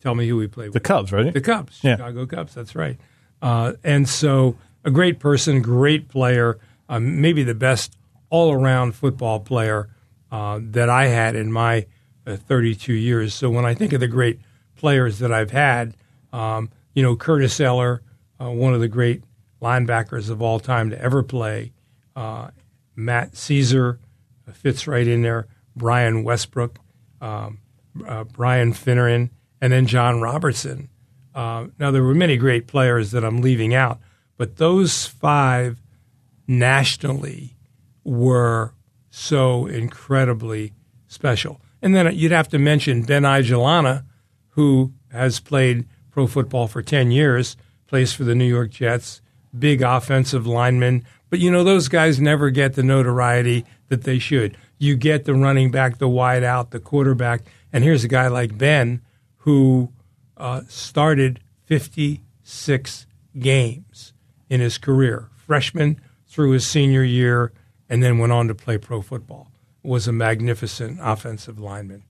tell 0.00 0.14
me 0.14 0.26
who 0.26 0.40
he 0.40 0.48
played 0.48 0.66
with. 0.68 0.74
The 0.74 0.80
Cubs, 0.80 1.12
right? 1.12 1.32
The 1.32 1.40
Cubs, 1.40 1.78
Yeah. 1.82 1.96
Chicago 1.96 2.26
Cubs. 2.26 2.54
That's 2.54 2.74
right. 2.74 2.98
and 3.40 4.08
so, 4.08 4.56
a 4.84 4.90
great 4.90 5.20
person, 5.20 5.62
great 5.62 6.08
player 6.08 6.58
um, 6.88 7.20
maybe 7.22 7.42
the 7.42 7.54
best 7.54 7.96
all 8.28 8.52
around 8.52 8.94
football 8.94 9.40
player 9.40 9.88
uh, 10.30 10.58
that 10.62 10.90
I 10.90 11.06
had 11.06 11.34
in 11.36 11.50
my 11.50 11.86
uh, 12.26 12.36
32 12.36 12.92
years. 12.92 13.32
So 13.34 13.48
when 13.50 13.64
I 13.64 13.74
think 13.74 13.92
of 13.92 14.00
the 14.00 14.08
great 14.08 14.40
players 14.76 15.18
that 15.20 15.32
I've 15.32 15.50
had, 15.52 15.94
um, 16.32 16.70
you 16.94 17.02
know, 17.02 17.16
Curtis 17.16 17.58
Eller, 17.60 18.02
uh, 18.40 18.50
one 18.50 18.74
of 18.74 18.80
the 18.80 18.88
great 18.88 19.22
linebackers 19.62 20.28
of 20.28 20.42
all 20.42 20.60
time 20.60 20.90
to 20.90 21.00
ever 21.00 21.22
play, 21.22 21.72
uh, 22.16 22.48
Matt 22.96 23.32
Szczur 23.32 23.98
uh, 24.46 24.52
fits 24.52 24.86
right 24.86 25.06
in 25.06 25.22
there, 25.22 25.46
Brian 25.74 26.24
Westbrook, 26.24 26.78
um, 27.20 27.58
uh, 28.06 28.24
Brian 28.24 28.72
Finneran, 28.72 29.30
and 29.60 29.72
then 29.72 29.86
John 29.86 30.20
Robertson. 30.20 30.88
now, 31.34 31.70
there 31.78 32.02
were 32.02 32.14
many 32.14 32.36
great 32.36 32.66
players 32.66 33.12
that 33.12 33.24
I'm 33.24 33.40
leaving 33.40 33.74
out, 33.74 34.00
but 34.36 34.56
those 34.56 35.06
five 35.06 35.80
nationally 36.46 37.56
were 38.04 38.74
so 39.10 39.66
incredibly 39.66 40.72
special. 41.06 41.60
And 41.80 41.94
then 41.94 42.14
you'd 42.14 42.32
have 42.32 42.48
to 42.48 42.58
mention 42.58 43.02
Ben 43.02 43.22
Ijalana, 43.22 44.04
who 44.50 44.92
has 45.10 45.40
played 45.40 45.86
pro 46.10 46.26
football 46.26 46.68
for 46.68 46.82
10 46.82 47.10
years, 47.10 47.56
plays 47.86 48.12
for 48.12 48.24
the 48.24 48.34
New 48.34 48.46
York 48.46 48.70
Jets, 48.70 49.20
big 49.56 49.82
offensive 49.82 50.46
lineman. 50.46 51.04
But 51.30 51.38
you 51.38 51.50
know, 51.50 51.64
those 51.64 51.88
guys 51.88 52.20
never 52.20 52.50
get 52.50 52.74
the 52.74 52.82
notoriety 52.82 53.64
that 53.88 54.04
they 54.04 54.18
should. 54.18 54.56
You 54.78 54.96
get 54.96 55.24
the 55.24 55.34
running 55.34 55.70
back, 55.70 55.98
the 55.98 56.08
wide 56.08 56.42
out, 56.42 56.70
the 56.70 56.80
quarterback. 56.80 57.42
And 57.72 57.84
here's 57.84 58.04
a 58.04 58.08
guy 58.08 58.28
like 58.28 58.58
Ben 58.58 59.00
who 59.38 59.92
uh, 60.36 60.62
started 60.68 61.40
56 61.66 63.06
games 63.38 64.12
in 64.50 64.60
his 64.60 64.78
career, 64.78 65.28
freshman 65.34 66.00
through 66.26 66.50
his 66.50 66.66
senior 66.66 67.02
year, 67.02 67.52
and 67.88 68.02
then 68.02 68.18
went 68.18 68.32
on 68.32 68.48
to 68.48 68.54
play 68.54 68.78
pro 68.78 69.02
football. 69.02 69.50
Was 69.82 70.06
a 70.06 70.12
magnificent 70.12 70.98
offensive 71.02 71.58
lineman. 71.58 72.04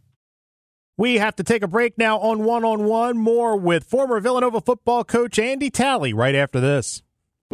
We 0.98 1.18
have 1.18 1.36
to 1.36 1.42
take 1.42 1.62
a 1.62 1.68
break 1.68 1.96
now 1.96 2.18
on 2.18 2.44
one 2.44 2.64
on 2.64 2.84
one. 2.84 3.16
More 3.16 3.56
with 3.56 3.84
former 3.84 4.20
Villanova 4.20 4.60
football 4.60 5.04
coach 5.04 5.38
Andy 5.38 5.70
Talley 5.70 6.12
right 6.12 6.34
after 6.34 6.60
this. 6.60 7.02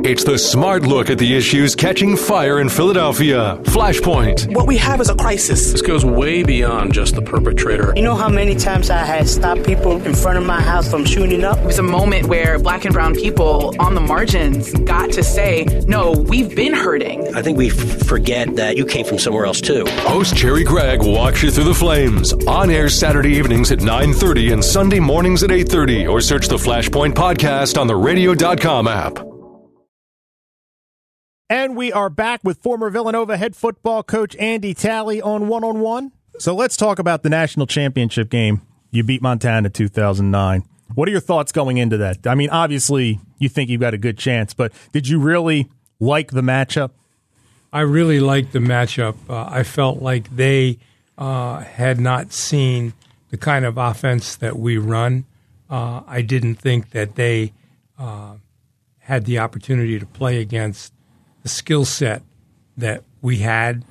It's 0.04 0.22
the 0.22 0.38
smart 0.38 0.84
look 0.86 1.10
at 1.10 1.18
the 1.18 1.36
issues 1.36 1.74
catching 1.74 2.16
fire 2.16 2.60
in 2.60 2.68
Philadelphia. 2.68 3.58
Flashpoint. 3.64 4.54
What 4.54 4.68
we 4.68 4.76
have 4.76 5.00
is 5.00 5.10
a 5.10 5.14
crisis. 5.16 5.72
This 5.72 5.82
goes 5.82 6.04
way 6.04 6.44
beyond 6.44 6.94
just 6.94 7.16
the 7.16 7.20
perpetrator. 7.22 7.92
You 7.96 8.02
know 8.02 8.14
how 8.14 8.28
many 8.28 8.54
times 8.54 8.90
I 8.90 8.98
had 8.98 9.28
stopped 9.28 9.64
people 9.64 10.00
in 10.06 10.14
front 10.14 10.38
of 10.38 10.46
my 10.46 10.60
house 10.62 10.88
from 10.88 11.04
shooting 11.04 11.42
up? 11.42 11.58
It 11.58 11.64
was 11.66 11.80
a 11.80 11.82
moment 11.82 12.26
where 12.28 12.60
black 12.60 12.84
and 12.84 12.94
brown 12.94 13.16
people 13.16 13.74
on 13.80 13.96
the 13.96 14.00
margins 14.00 14.72
got 14.72 15.10
to 15.12 15.24
say, 15.24 15.64
no, 15.88 16.12
we've 16.12 16.54
been 16.54 16.74
hurting. 16.74 17.34
I 17.34 17.42
think 17.42 17.58
we 17.58 17.70
f- 17.70 18.06
forget 18.06 18.54
that 18.54 18.76
you 18.76 18.86
came 18.86 19.04
from 19.04 19.18
somewhere 19.18 19.46
else 19.46 19.60
too. 19.60 19.84
Host 20.02 20.36
Jerry 20.36 20.62
Gregg 20.64 21.02
walks 21.02 21.42
you 21.42 21.50
through 21.50 21.64
the 21.64 21.74
flames. 21.74 22.32
On 22.46 22.70
air 22.70 22.88
Saturday 22.88 23.32
evenings 23.34 23.72
at 23.72 23.80
9.30 23.80 24.52
and 24.52 24.64
Sunday 24.64 25.00
mornings 25.00 25.42
at 25.42 25.50
8.30 25.50 26.08
or 26.08 26.20
search 26.20 26.46
the 26.46 26.56
Flashpoint 26.56 27.14
podcast 27.14 27.78
on 27.80 27.88
the 27.88 27.96
radio.com 27.96 28.86
app. 28.86 29.27
And 31.50 31.76
we 31.76 31.90
are 31.92 32.10
back 32.10 32.40
with 32.44 32.58
former 32.58 32.90
Villanova 32.90 33.38
head 33.38 33.56
football 33.56 34.02
coach 34.02 34.36
Andy 34.36 34.74
Talley 34.74 35.22
on 35.22 35.48
one 35.48 35.64
on 35.64 35.80
one. 35.80 36.12
So 36.38 36.54
let's 36.54 36.76
talk 36.76 36.98
about 36.98 37.22
the 37.22 37.30
national 37.30 37.66
championship 37.66 38.28
game. 38.28 38.60
You 38.90 39.02
beat 39.02 39.22
Montana 39.22 39.70
2009. 39.70 40.64
What 40.94 41.08
are 41.08 41.10
your 41.10 41.20
thoughts 41.20 41.50
going 41.50 41.78
into 41.78 41.96
that? 41.98 42.26
I 42.26 42.34
mean, 42.34 42.50
obviously, 42.50 43.20
you 43.38 43.48
think 43.48 43.70
you've 43.70 43.80
got 43.80 43.94
a 43.94 43.98
good 43.98 44.18
chance, 44.18 44.52
but 44.52 44.72
did 44.92 45.08
you 45.08 45.18
really 45.18 45.70
like 45.98 46.32
the 46.32 46.42
matchup? 46.42 46.90
I 47.72 47.80
really 47.80 48.20
liked 48.20 48.52
the 48.52 48.58
matchup. 48.58 49.16
Uh, 49.28 49.48
I 49.50 49.62
felt 49.62 50.02
like 50.02 50.34
they 50.36 50.78
uh, 51.16 51.60
had 51.60 51.98
not 51.98 52.32
seen 52.32 52.92
the 53.30 53.38
kind 53.38 53.64
of 53.64 53.78
offense 53.78 54.36
that 54.36 54.58
we 54.58 54.76
run. 54.76 55.24
Uh, 55.70 56.02
I 56.06 56.20
didn't 56.20 56.56
think 56.56 56.90
that 56.90 57.14
they 57.14 57.52
uh, 57.98 58.34
had 58.98 59.24
the 59.24 59.38
opportunity 59.38 59.98
to 59.98 60.06
play 60.06 60.40
against 60.40 60.92
the 61.42 61.48
skill 61.48 61.84
set 61.84 62.22
that 62.76 63.02
we 63.20 63.38
had. 63.38 63.84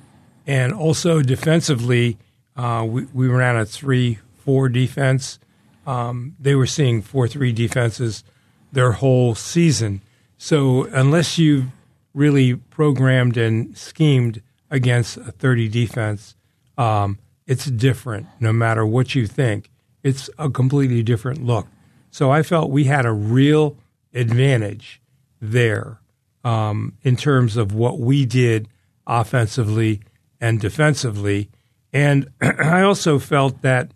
And 0.46 0.72
also 0.72 1.22
defensively, 1.22 2.18
uh, 2.56 2.84
we, 2.88 3.04
we 3.12 3.28
ran 3.28 3.56
a 3.56 3.64
3 3.64 4.18
4 4.44 4.68
defense. 4.70 5.38
Um, 5.86 6.34
they 6.40 6.54
were 6.54 6.66
seeing 6.66 7.02
4 7.02 7.28
3 7.28 7.52
defenses 7.52 8.24
their 8.72 8.92
whole 8.92 9.34
season. 9.34 10.00
So 10.38 10.84
unless 10.84 11.38
you've 11.38 11.66
really 12.14 12.56
programmed 12.56 13.36
and 13.36 13.76
schemed 13.76 14.42
against 14.70 15.16
a 15.16 15.32
30 15.32 15.68
defense, 15.68 16.34
um, 16.76 17.18
it's 17.46 17.66
different 17.66 18.26
no 18.40 18.52
matter 18.52 18.86
what 18.86 19.14
you 19.14 19.26
think. 19.26 19.70
It's 20.02 20.30
a 20.38 20.48
completely 20.48 21.02
different 21.02 21.44
look. 21.44 21.66
So 22.10 22.30
I 22.30 22.42
felt 22.42 22.70
we 22.70 22.84
had 22.84 23.04
a 23.04 23.12
real 23.12 23.76
advantage 24.14 25.00
there 25.40 26.00
um, 26.44 26.94
in 27.02 27.16
terms 27.16 27.56
of 27.56 27.74
what 27.74 27.98
we 27.98 28.24
did 28.24 28.68
offensively 29.06 30.00
and 30.40 30.60
defensively. 30.60 31.50
And 31.92 32.28
I 32.40 32.82
also 32.82 33.18
felt 33.18 33.62
that 33.62 33.92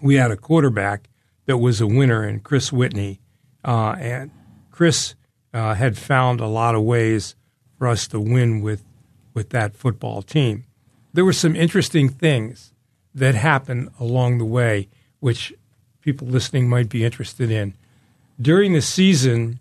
we 0.00 0.16
had 0.16 0.30
a 0.30 0.36
quarterback 0.36 1.08
that 1.46 1.58
was 1.58 1.80
a 1.80 1.86
winner 1.86 2.26
in 2.26 2.40
Chris 2.40 2.72
Whitney. 2.72 3.20
Uh, 3.64 3.96
and 3.98 4.30
Chris 4.70 5.14
uh, 5.52 5.74
had 5.74 5.96
found 5.96 6.40
a 6.40 6.46
lot 6.46 6.74
of 6.74 6.82
ways 6.82 7.36
for 7.78 7.88
us 7.88 8.06
to 8.08 8.20
win 8.20 8.60
with, 8.60 8.84
with 9.34 9.50
that 9.50 9.76
football 9.76 10.22
team. 10.22 10.64
There 11.12 11.24
were 11.24 11.32
some 11.32 11.54
interesting 11.54 12.08
things 12.08 12.72
that 13.14 13.34
happened 13.34 13.90
along 14.00 14.38
the 14.38 14.44
way, 14.44 14.88
which 15.20 15.54
people 16.00 16.26
listening 16.26 16.68
might 16.68 16.88
be 16.88 17.04
interested 17.04 17.50
in. 17.50 17.74
During 18.40 18.72
the 18.72 18.82
season, 18.82 19.60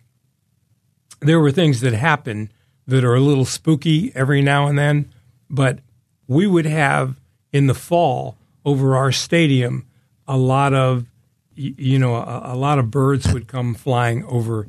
there 1.26 1.40
were 1.40 1.52
things 1.52 1.82
that 1.82 1.94
happened 1.94 2.50
that 2.88 3.04
are 3.04 3.16
a 3.16 3.20
little 3.20 3.46
spooky 3.46 4.12
every 4.16 4.42
now 4.42 4.68
and 4.68 4.78
then, 4.78 5.12
but 5.50 5.80
we 6.28 6.48
would 6.48 6.66
have 6.66 7.20
in 7.52 7.68
the 7.68 7.74
fall 7.74 8.38
over 8.66 8.96
our 8.96 9.12
stadium 9.12 9.86
a 10.28 10.38
lot 10.38 10.74
of 10.74 11.06
you 11.56 12.00
know 12.00 12.16
a, 12.16 12.54
a, 12.54 12.56
lot 12.56 12.80
of 12.80 12.90
birds 12.90 13.32
would 13.32 13.48
come 13.48 13.76
flying 13.76 14.24
over 14.26 14.66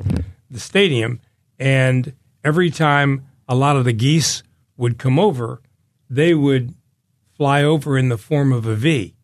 the 0.50 0.60
stadium. 0.60 1.20
And 1.58 2.12
every 2.44 2.70
time 2.70 3.26
a 3.48 3.54
lot 3.54 3.76
of 3.76 3.84
the 3.84 3.92
geese 3.92 4.42
would 4.76 4.98
come 4.98 5.18
over 5.18 5.60
they 6.10 6.34
would 6.34 6.74
fly 7.36 7.62
over 7.62 7.98
in 7.98 8.08
the 8.08 8.18
form 8.18 8.52
of 8.52 8.66
a 8.66 8.74
v. 8.74 9.14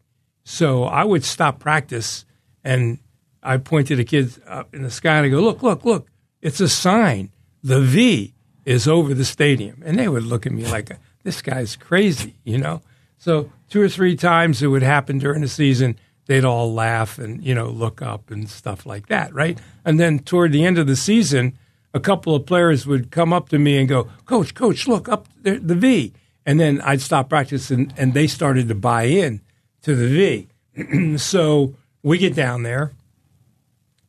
So 0.45 0.85
i 0.85 1.05
would 1.05 1.25
stop 1.25 1.59
practice 1.59 2.25
and 2.65 2.99
i 3.43 3.57
point 3.57 3.89
to 3.89 3.97
the 3.97 4.05
kids 4.05 4.41
up 4.47 4.75
in 4.75 4.83
the 4.83 4.91
sky 4.91 5.17
and 5.17 5.27
i 5.27 5.29
go 5.29 5.41
look 5.41 5.63
look 5.63 5.85
look 5.85 6.10
it's 6.43 6.61
a 6.61 6.69
sign. 6.69 7.31
The 7.63 7.81
V 7.81 8.35
is 8.65 8.87
over 8.89 9.15
the 9.15 9.25
stadium. 9.25 9.83
And 9.85 9.99
they 9.99 10.09
would 10.09 10.25
look 10.25 10.47
at 10.47 10.53
me 10.53 10.67
like, 10.67 10.91
this 11.23 11.43
guy's 11.43 11.77
crazy, 11.77 12.37
you 12.45 12.59
know? 12.59 12.83
So 13.19 13.51
two 13.69 13.83
or 13.83 13.89
three 13.89 14.17
times 14.17 14.63
it 14.63 14.69
would 14.69 14.83
happen 14.83 15.19
during 15.19 15.43
the 15.43 15.49
season. 15.49 15.99
They'd 16.27 16.45
all 16.45 16.73
laugh 16.73 17.19
and, 17.19 17.43
you 17.45 17.55
know, 17.55 17.69
look 17.69 18.01
up 18.01 18.31
and 18.31 18.49
stuff 18.49 18.87
like 18.87 19.09
that, 19.09 19.35
right? 19.35 19.59
And 19.85 19.99
then 19.99 20.21
toward 20.21 20.53
the 20.53 20.65
end 20.65 20.79
of 20.79 20.87
the 20.87 20.97
season, 20.97 21.59
a 21.93 22.01
couple 22.01 22.35
of 22.35 22.47
players 22.47 22.87
would 22.87 23.11
come 23.11 23.33
up 23.33 23.49
to 23.49 23.59
me 23.59 23.77
and 23.79 23.89
go, 23.89 24.05
Coach, 24.25 24.55
Coach, 24.55 24.87
look 24.87 25.09
up 25.09 25.27
the, 25.43 25.59
the 25.59 25.75
V. 25.75 26.13
And 26.47 26.59
then 26.59 26.81
I'd 26.83 27.01
stop 27.01 27.29
practice 27.29 27.71
and, 27.71 27.93
and 27.97 28.15
they 28.15 28.27
started 28.27 28.69
to 28.69 28.75
buy 28.75 29.05
in 29.05 29.41
to 29.83 29.95
the 29.95 30.47
V. 30.75 31.17
so 31.19 31.75
we 32.03 32.19
get 32.19 32.35
down 32.35 32.63
there 32.63 32.93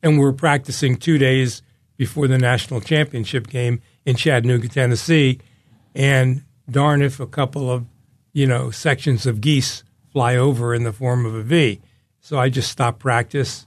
and 0.02 0.18
we're 0.18 0.32
practicing 0.32 0.96
two 0.96 1.18
days 1.18 1.62
before 2.02 2.26
the 2.26 2.36
national 2.36 2.80
championship 2.80 3.46
game 3.46 3.80
in 4.04 4.16
Chattanooga, 4.16 4.66
Tennessee. 4.66 5.38
And 5.94 6.42
darn 6.68 7.00
if 7.00 7.20
a 7.20 7.28
couple 7.28 7.70
of, 7.70 7.86
you 8.32 8.44
know, 8.44 8.72
sections 8.72 9.24
of 9.24 9.40
geese 9.40 9.84
fly 10.10 10.34
over 10.34 10.74
in 10.74 10.82
the 10.82 10.92
form 10.92 11.24
of 11.24 11.32
a 11.32 11.44
V. 11.44 11.80
So 12.18 12.40
I 12.40 12.48
just 12.48 12.72
stop 12.72 12.98
practice, 12.98 13.66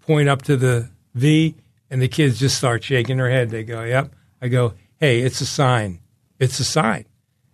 point 0.00 0.30
up 0.30 0.40
to 0.44 0.56
the 0.56 0.88
V, 1.12 1.56
and 1.90 2.00
the 2.00 2.08
kids 2.08 2.38
just 2.38 2.56
start 2.56 2.82
shaking 2.82 3.18
their 3.18 3.28
head. 3.28 3.50
They 3.50 3.64
go, 3.64 3.84
Yep. 3.84 4.14
I 4.40 4.48
go, 4.48 4.72
Hey, 4.96 5.20
it's 5.20 5.42
a 5.42 5.46
sign. 5.46 6.00
It's 6.38 6.58
a 6.60 6.64
sign. 6.64 7.04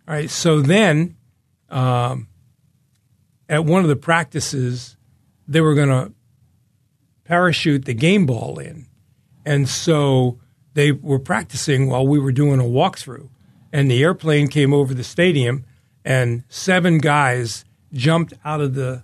All 0.06 0.14
right. 0.14 0.30
So 0.30 0.60
then 0.60 1.16
um, 1.70 2.28
at 3.48 3.64
one 3.64 3.82
of 3.82 3.88
the 3.88 3.96
practices, 3.96 4.96
they 5.48 5.60
were 5.60 5.74
going 5.74 5.88
to 5.88 6.12
parachute 7.24 7.84
the 7.84 7.94
game 7.94 8.26
ball 8.26 8.60
in. 8.60 8.86
And 9.44 9.68
so 9.68 10.38
they 10.74 10.92
were 10.92 11.18
practicing 11.18 11.88
while 11.88 12.06
we 12.06 12.18
were 12.18 12.32
doing 12.32 12.60
a 12.60 12.64
walkthrough. 12.64 13.28
And 13.72 13.90
the 13.90 14.02
airplane 14.02 14.48
came 14.48 14.72
over 14.72 14.94
the 14.94 15.04
stadium, 15.04 15.64
and 16.04 16.44
seven 16.48 16.98
guys 16.98 17.64
jumped 17.92 18.34
out 18.44 18.60
of 18.60 18.74
the 18.74 19.02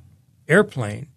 airplane. 0.49 1.09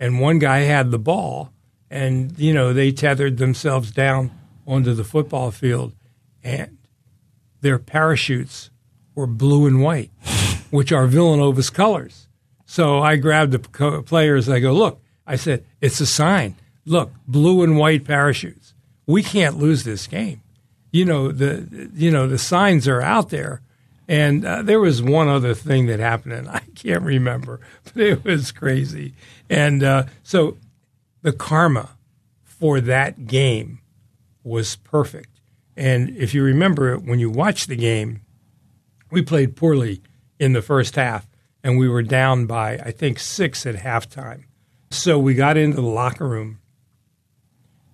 And 0.00 0.20
one 0.20 0.38
guy 0.38 0.60
had 0.60 0.90
the 0.90 0.98
ball, 0.98 1.52
and, 1.90 2.38
you 2.38 2.52
know, 2.52 2.72
they 2.72 2.92
tethered 2.92 3.38
themselves 3.38 3.90
down 3.90 4.30
onto 4.66 4.94
the 4.94 5.04
football 5.04 5.50
field, 5.50 5.94
and 6.42 6.78
their 7.60 7.78
parachutes 7.78 8.70
were 9.14 9.26
blue 9.26 9.66
and 9.66 9.80
white, 9.80 10.10
which 10.70 10.92
are 10.92 11.06
Villanova's 11.06 11.70
colors. 11.70 12.28
So 12.66 12.98
I 12.98 13.16
grabbed 13.16 13.52
the 13.52 14.02
players. 14.04 14.48
I 14.48 14.58
go, 14.60 14.72
look, 14.72 15.00
I 15.26 15.36
said, 15.36 15.64
it's 15.80 16.00
a 16.00 16.06
sign. 16.06 16.56
Look, 16.86 17.12
blue 17.26 17.62
and 17.62 17.76
white 17.76 18.04
parachutes 18.04 18.74
we 19.06 19.22
can't 19.22 19.58
lose 19.58 19.84
this 19.84 20.06
game. 20.06 20.40
You 20.90 21.04
know 21.04 21.32
the 21.32 21.90
you 21.94 22.10
know 22.10 22.28
the 22.28 22.38
signs 22.38 22.86
are 22.86 23.02
out 23.02 23.30
there, 23.30 23.60
and 24.06 24.44
uh, 24.44 24.62
there 24.62 24.80
was 24.80 25.02
one 25.02 25.28
other 25.28 25.54
thing 25.54 25.86
that 25.86 26.00
happened, 26.00 26.34
and 26.34 26.48
I 26.50 26.62
can't 26.74 27.02
remember, 27.02 27.60
but 27.82 28.02
it 28.02 28.24
was 28.24 28.52
crazy. 28.52 29.14
And 29.50 29.82
uh, 29.82 30.04
so 30.22 30.56
the 31.22 31.32
karma 31.32 31.90
for 32.42 32.80
that 32.80 33.26
game 33.26 33.80
was 34.42 34.76
perfect. 34.76 35.40
And 35.76 36.10
if 36.10 36.32
you 36.32 36.44
remember 36.44 36.96
when 36.96 37.18
you 37.18 37.28
watched 37.28 37.68
the 37.68 37.76
game, 37.76 38.20
we 39.10 39.22
played 39.22 39.56
poorly 39.56 40.00
in 40.38 40.52
the 40.52 40.62
first 40.62 40.94
half, 40.94 41.26
and 41.64 41.76
we 41.76 41.88
were 41.88 42.02
down 42.02 42.46
by 42.46 42.74
I 42.74 42.92
think 42.92 43.18
six 43.18 43.66
at 43.66 43.74
halftime. 43.74 44.44
So 44.90 45.18
we 45.18 45.34
got 45.34 45.56
into 45.56 45.76
the 45.76 45.82
locker 45.82 46.28
room 46.28 46.60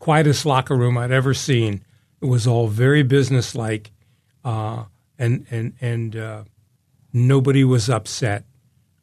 quietest 0.00 0.44
locker 0.44 0.74
room 0.74 0.98
I'd 0.98 1.12
ever 1.12 1.32
seen. 1.32 1.84
It 2.20 2.26
was 2.26 2.46
all 2.46 2.66
very 2.66 3.04
businesslike, 3.04 3.92
uh, 4.44 4.84
and 5.16 5.46
and 5.50 5.74
and 5.80 6.16
uh, 6.16 6.44
nobody 7.12 7.62
was 7.62 7.88
upset. 7.88 8.44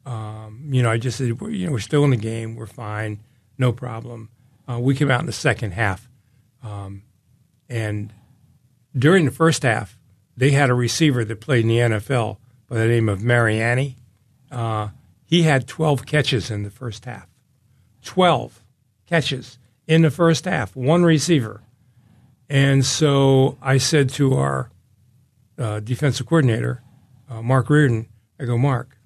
Um, 0.04 0.68
you 0.70 0.82
know, 0.82 0.90
I 0.90 0.98
just 0.98 1.16
said, 1.16 1.28
you 1.28 1.66
know, 1.66 1.72
we're 1.72 1.78
still 1.78 2.04
in 2.04 2.10
the 2.10 2.16
game. 2.16 2.54
We're 2.54 2.66
fine, 2.66 3.20
no 3.56 3.72
problem. 3.72 4.28
Uh, 4.68 4.78
we 4.78 4.94
came 4.94 5.10
out 5.10 5.20
in 5.20 5.26
the 5.26 5.32
second 5.32 5.72
half, 5.72 6.08
um, 6.62 7.02
and 7.68 8.12
during 8.96 9.24
the 9.24 9.30
first 9.30 9.62
half, 9.62 9.98
they 10.36 10.50
had 10.50 10.70
a 10.70 10.74
receiver 10.74 11.24
that 11.24 11.40
played 11.40 11.62
in 11.62 11.68
the 11.68 11.78
NFL 11.78 12.36
by 12.68 12.76
the 12.76 12.86
name 12.86 13.08
of 13.08 13.22
Mariani. 13.22 13.96
Uh, 14.50 14.88
he 15.24 15.42
had 15.42 15.66
12 15.66 16.06
catches 16.06 16.50
in 16.50 16.62
the 16.62 16.70
first 16.70 17.04
half. 17.04 17.28
12 18.02 18.62
catches 19.06 19.58
in 19.88 20.02
the 20.02 20.10
first 20.10 20.44
half, 20.44 20.76
one 20.76 21.02
receiver. 21.02 21.62
And 22.48 22.84
so 22.84 23.58
I 23.60 23.78
said 23.78 24.10
to 24.10 24.34
our 24.34 24.70
uh, 25.58 25.80
defensive 25.80 26.26
coordinator, 26.26 26.82
uh, 27.28 27.42
Mark 27.42 27.68
Reardon, 27.68 28.06
I 28.38 28.44
go, 28.44 28.56
Mark, 28.56 28.96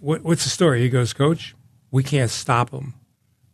what, 0.00 0.22
what's 0.22 0.44
the 0.44 0.50
story? 0.50 0.82
He 0.82 0.88
goes, 0.88 1.12
Coach, 1.12 1.54
we 1.90 2.02
can't 2.02 2.30
stop 2.30 2.70
them. 2.70 2.94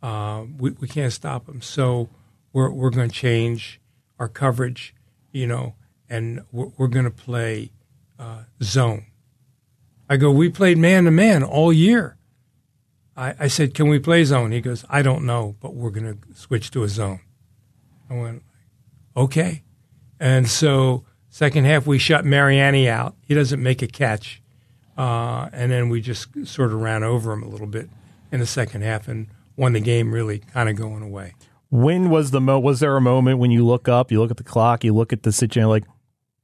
Uh, 0.01 0.45
we, 0.57 0.71
we 0.71 0.87
can't 0.87 1.13
stop 1.13 1.45
them. 1.45 1.61
So 1.61 2.09
we're, 2.51 2.69
we're 2.71 2.89
going 2.89 3.09
to 3.09 3.15
change 3.15 3.79
our 4.19 4.27
coverage, 4.27 4.93
you 5.31 5.47
know, 5.47 5.75
and 6.09 6.41
we're, 6.51 6.71
we're 6.77 6.87
going 6.87 7.05
to 7.05 7.11
play 7.11 7.71
uh, 8.19 8.43
zone. 8.61 9.05
I 10.09 10.17
go, 10.17 10.31
we 10.31 10.49
played 10.49 10.77
man 10.77 11.05
to 11.05 11.11
man 11.11 11.43
all 11.43 11.71
year. 11.71 12.14
I, 13.15 13.35
I 13.39 13.47
said, 13.47 13.73
can 13.73 13.87
we 13.87 13.99
play 13.99 14.23
zone? 14.23 14.51
He 14.51 14.61
goes, 14.61 14.83
I 14.89 15.01
don't 15.01 15.25
know, 15.25 15.55
but 15.61 15.73
we're 15.73 15.89
going 15.89 16.17
to 16.17 16.33
switch 16.35 16.71
to 16.71 16.83
a 16.83 16.89
zone. 16.89 17.21
I 18.09 18.15
went, 18.15 18.43
okay. 19.15 19.63
And 20.19 20.47
so 20.49 21.05
second 21.29 21.65
half, 21.65 21.87
we 21.87 21.97
shut 21.97 22.25
Mariani 22.25 22.89
out. 22.89 23.15
He 23.21 23.33
doesn't 23.33 23.61
make 23.61 23.81
a 23.81 23.87
catch. 23.87 24.41
Uh, 24.97 25.49
and 25.51 25.71
then 25.71 25.89
we 25.89 26.01
just 26.01 26.47
sort 26.47 26.71
of 26.71 26.79
ran 26.79 27.03
over 27.03 27.33
him 27.33 27.43
a 27.43 27.47
little 27.47 27.67
bit 27.67 27.89
in 28.31 28.39
the 28.39 28.45
second 28.45 28.81
half 28.81 29.07
and 29.07 29.27
won 29.57 29.73
the 29.73 29.79
game 29.79 30.13
really 30.13 30.39
kind 30.39 30.69
of 30.69 30.75
going 30.75 31.03
away. 31.03 31.33
When 31.69 32.09
was 32.09 32.31
the 32.31 32.39
mo? 32.39 32.59
Was 32.59 32.79
there 32.79 32.95
a 32.95 33.01
moment 33.01 33.39
when 33.39 33.51
you 33.51 33.65
look 33.65 33.89
up, 33.89 34.11
you 34.11 34.21
look 34.21 34.31
at 34.31 34.37
the 34.37 34.43
clock, 34.43 34.83
you 34.83 34.93
look 34.93 35.11
at 35.11 35.23
the 35.23 35.31
situation, 35.31 35.69
like 35.69 35.83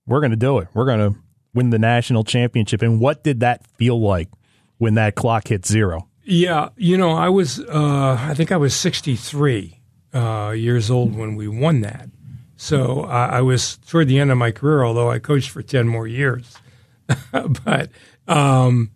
we're 0.05 0.19
going 0.19 0.31
to 0.31 0.37
do 0.37 0.57
it. 0.57 0.67
We're 0.73 0.85
going 0.85 1.13
to 1.13 1.19
win 1.53 1.69
the 1.69 1.79
national 1.79 2.23
championship. 2.23 2.81
And 2.81 2.99
what 2.99 3.23
did 3.23 3.41
that 3.41 3.65
feel 3.77 4.01
like 4.01 4.29
when 4.77 4.95
that 4.95 5.15
clock 5.15 5.47
hit 5.47 5.65
zero? 5.65 6.09
Yeah, 6.23 6.69
you 6.77 6.97
know, 6.97 7.11
I 7.11 7.29
was, 7.29 7.59
uh, 7.59 8.17
I 8.19 8.33
think 8.35 8.51
I 8.51 8.57
was 8.57 8.75
63 8.75 9.79
uh, 10.13 10.53
years 10.55 10.91
old 10.91 11.15
when 11.15 11.35
we 11.35 11.47
won 11.47 11.81
that. 11.81 12.09
So 12.55 13.05
I, 13.05 13.37
I 13.37 13.41
was 13.41 13.77
toward 13.77 14.07
the 14.07 14.19
end 14.19 14.31
of 14.31 14.37
my 14.37 14.51
career, 14.51 14.83
although 14.83 15.09
I 15.09 15.17
coached 15.17 15.49
for 15.49 15.63
10 15.63 15.87
more 15.87 16.07
years. 16.07 16.57
but 17.31 17.89
um, 18.27 18.91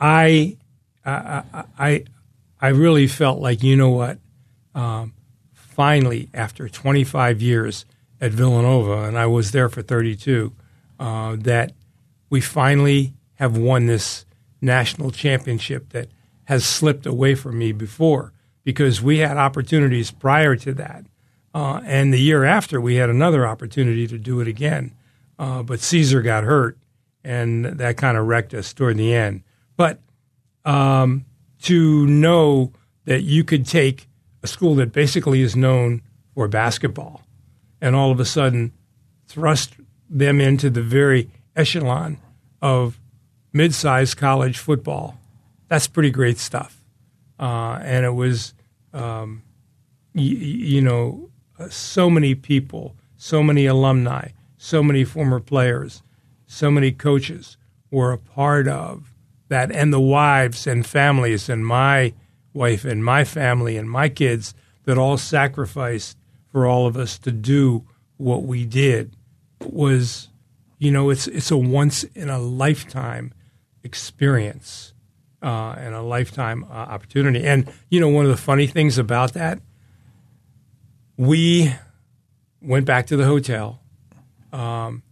I, 0.00 0.56
I, 1.04 1.42
I, 1.78 2.04
I 2.60 2.68
really 2.68 3.06
felt 3.06 3.40
like, 3.40 3.62
you 3.62 3.76
know 3.76 3.90
what? 3.90 4.18
Um, 4.74 5.12
finally, 5.52 6.30
after 6.32 6.68
25 6.68 7.42
years 7.42 7.84
at 8.20 8.32
Villanova, 8.32 9.02
and 9.02 9.18
I 9.18 9.26
was 9.26 9.52
there 9.52 9.68
for 9.68 9.82
32, 9.82 10.52
uh, 10.98 11.36
that 11.40 11.72
we 12.30 12.40
finally 12.40 13.12
have 13.34 13.56
won 13.58 13.86
this 13.86 14.24
national 14.62 15.10
championship 15.10 15.90
that 15.90 16.08
has 16.44 16.64
slipped 16.64 17.06
away 17.06 17.34
from 17.34 17.58
me 17.58 17.72
before 17.72 18.32
because 18.64 19.02
we 19.02 19.18
had 19.18 19.36
opportunities 19.36 20.10
prior 20.10 20.56
to 20.56 20.72
that. 20.74 21.04
Uh, 21.54 21.80
and 21.84 22.12
the 22.12 22.20
year 22.20 22.44
after, 22.44 22.80
we 22.80 22.96
had 22.96 23.10
another 23.10 23.46
opportunity 23.46 24.06
to 24.06 24.18
do 24.18 24.40
it 24.40 24.48
again. 24.48 24.92
Uh, 25.38 25.62
but 25.62 25.80
Szczur 25.80 26.22
got 26.24 26.44
hurt, 26.44 26.78
and 27.22 27.64
that 27.64 27.96
kind 27.96 28.16
of 28.16 28.26
wrecked 28.26 28.54
us 28.54 28.72
toward 28.72 28.96
the 28.96 29.14
end. 29.14 29.42
But 29.76 30.00
um, 30.64 31.24
to 31.62 32.06
know 32.06 32.72
that 33.04 33.22
you 33.22 33.44
could 33.44 33.66
take 33.66 34.08
a 34.42 34.46
school 34.46 34.74
that 34.76 34.92
basically 34.92 35.40
is 35.40 35.54
known 35.54 36.02
for 36.34 36.48
basketball 36.48 37.22
and 37.80 37.94
all 37.94 38.10
of 38.10 38.20
a 38.20 38.24
sudden 38.24 38.72
thrust 39.26 39.74
them 40.08 40.40
into 40.40 40.70
the 40.70 40.82
very 40.82 41.30
echelon 41.56 42.18
of 42.60 42.98
mid-sized 43.52 44.16
college 44.16 44.58
football 44.58 45.18
that's 45.68 45.86
pretty 45.86 46.10
great 46.10 46.38
stuff. 46.38 46.80
Uh, 47.38 47.78
and 47.82 48.04
it 48.04 48.14
was, 48.14 48.54
um, 48.92 49.42
y- 50.14 50.22
you 50.22 50.80
know, 50.80 51.30
so 51.70 52.08
many 52.10 52.34
people, 52.34 52.94
so 53.16 53.42
many 53.42 53.66
alumni, 53.66 54.28
so 54.56 54.82
many 54.82 55.04
former 55.04 55.40
players, 55.40 56.02
so 56.46 56.70
many 56.70 56.92
coaches 56.92 57.56
were 57.90 58.12
a 58.12 58.18
part 58.18 58.68
of 58.68 59.14
that, 59.48 59.70
and 59.70 59.92
the 59.92 60.00
wives 60.00 60.66
and 60.66 60.86
families, 60.86 61.48
and 61.48 61.66
my 61.66 62.12
wife 62.52 62.84
and 62.84 63.04
my 63.04 63.24
family 63.24 63.76
and 63.76 63.90
my 63.90 64.08
kids 64.08 64.54
that 64.84 64.96
all 64.96 65.16
sacrificed 65.18 66.16
for 66.50 66.66
all 66.66 66.86
of 66.86 66.96
us 66.96 67.18
to 67.18 67.32
do 67.32 67.84
what 68.16 68.44
we 68.44 68.64
did 68.64 69.16
was, 69.60 70.28
you 70.78 70.90
know, 70.90 71.10
it's 71.10 71.26
it's 71.26 71.50
a 71.50 71.56
once 71.56 72.04
in 72.14 72.30
a 72.30 72.38
lifetime 72.38 73.32
experience 73.82 74.93
uh, 75.44 75.74
and 75.78 75.94
a 75.94 76.00
lifetime 76.00 76.64
uh, 76.64 76.72
opportunity. 76.72 77.44
And 77.44 77.70
you 77.90 78.00
know, 78.00 78.08
one 78.08 78.24
of 78.24 78.30
the 78.30 78.36
funny 78.36 78.66
things 78.66 78.96
about 78.96 79.34
that, 79.34 79.60
we 81.18 81.72
went 82.62 82.86
back 82.86 83.06
to 83.08 83.16
the 83.16 83.26
hotel. 83.26 83.80
Um, 84.52 85.02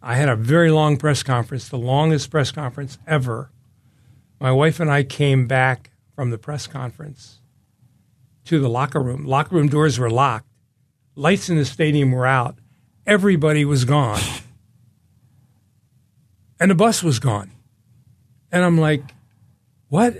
I 0.00 0.14
had 0.14 0.28
a 0.28 0.36
very 0.36 0.70
long 0.70 0.96
press 0.96 1.22
conference, 1.24 1.68
the 1.68 1.76
longest 1.76 2.30
press 2.30 2.52
conference 2.52 2.98
ever. 3.06 3.50
My 4.38 4.52
wife 4.52 4.78
and 4.78 4.90
I 4.90 5.02
came 5.02 5.46
back 5.46 5.90
from 6.14 6.30
the 6.30 6.38
press 6.38 6.66
conference 6.68 7.40
to 8.44 8.60
the 8.60 8.68
locker 8.68 9.00
room. 9.00 9.26
Locker 9.26 9.56
room 9.56 9.68
doors 9.68 9.98
were 9.98 10.10
locked. 10.10 10.46
Lights 11.16 11.50
in 11.50 11.56
the 11.56 11.64
stadium 11.64 12.12
were 12.12 12.26
out. 12.26 12.56
Everybody 13.06 13.64
was 13.64 13.84
gone. 13.84 14.20
And 16.62 16.70
the 16.70 16.74
bus 16.74 17.02
was 17.02 17.18
gone. 17.18 17.52
And 18.52 18.62
I'm 18.62 18.76
like, 18.76 19.00
what? 19.90 20.14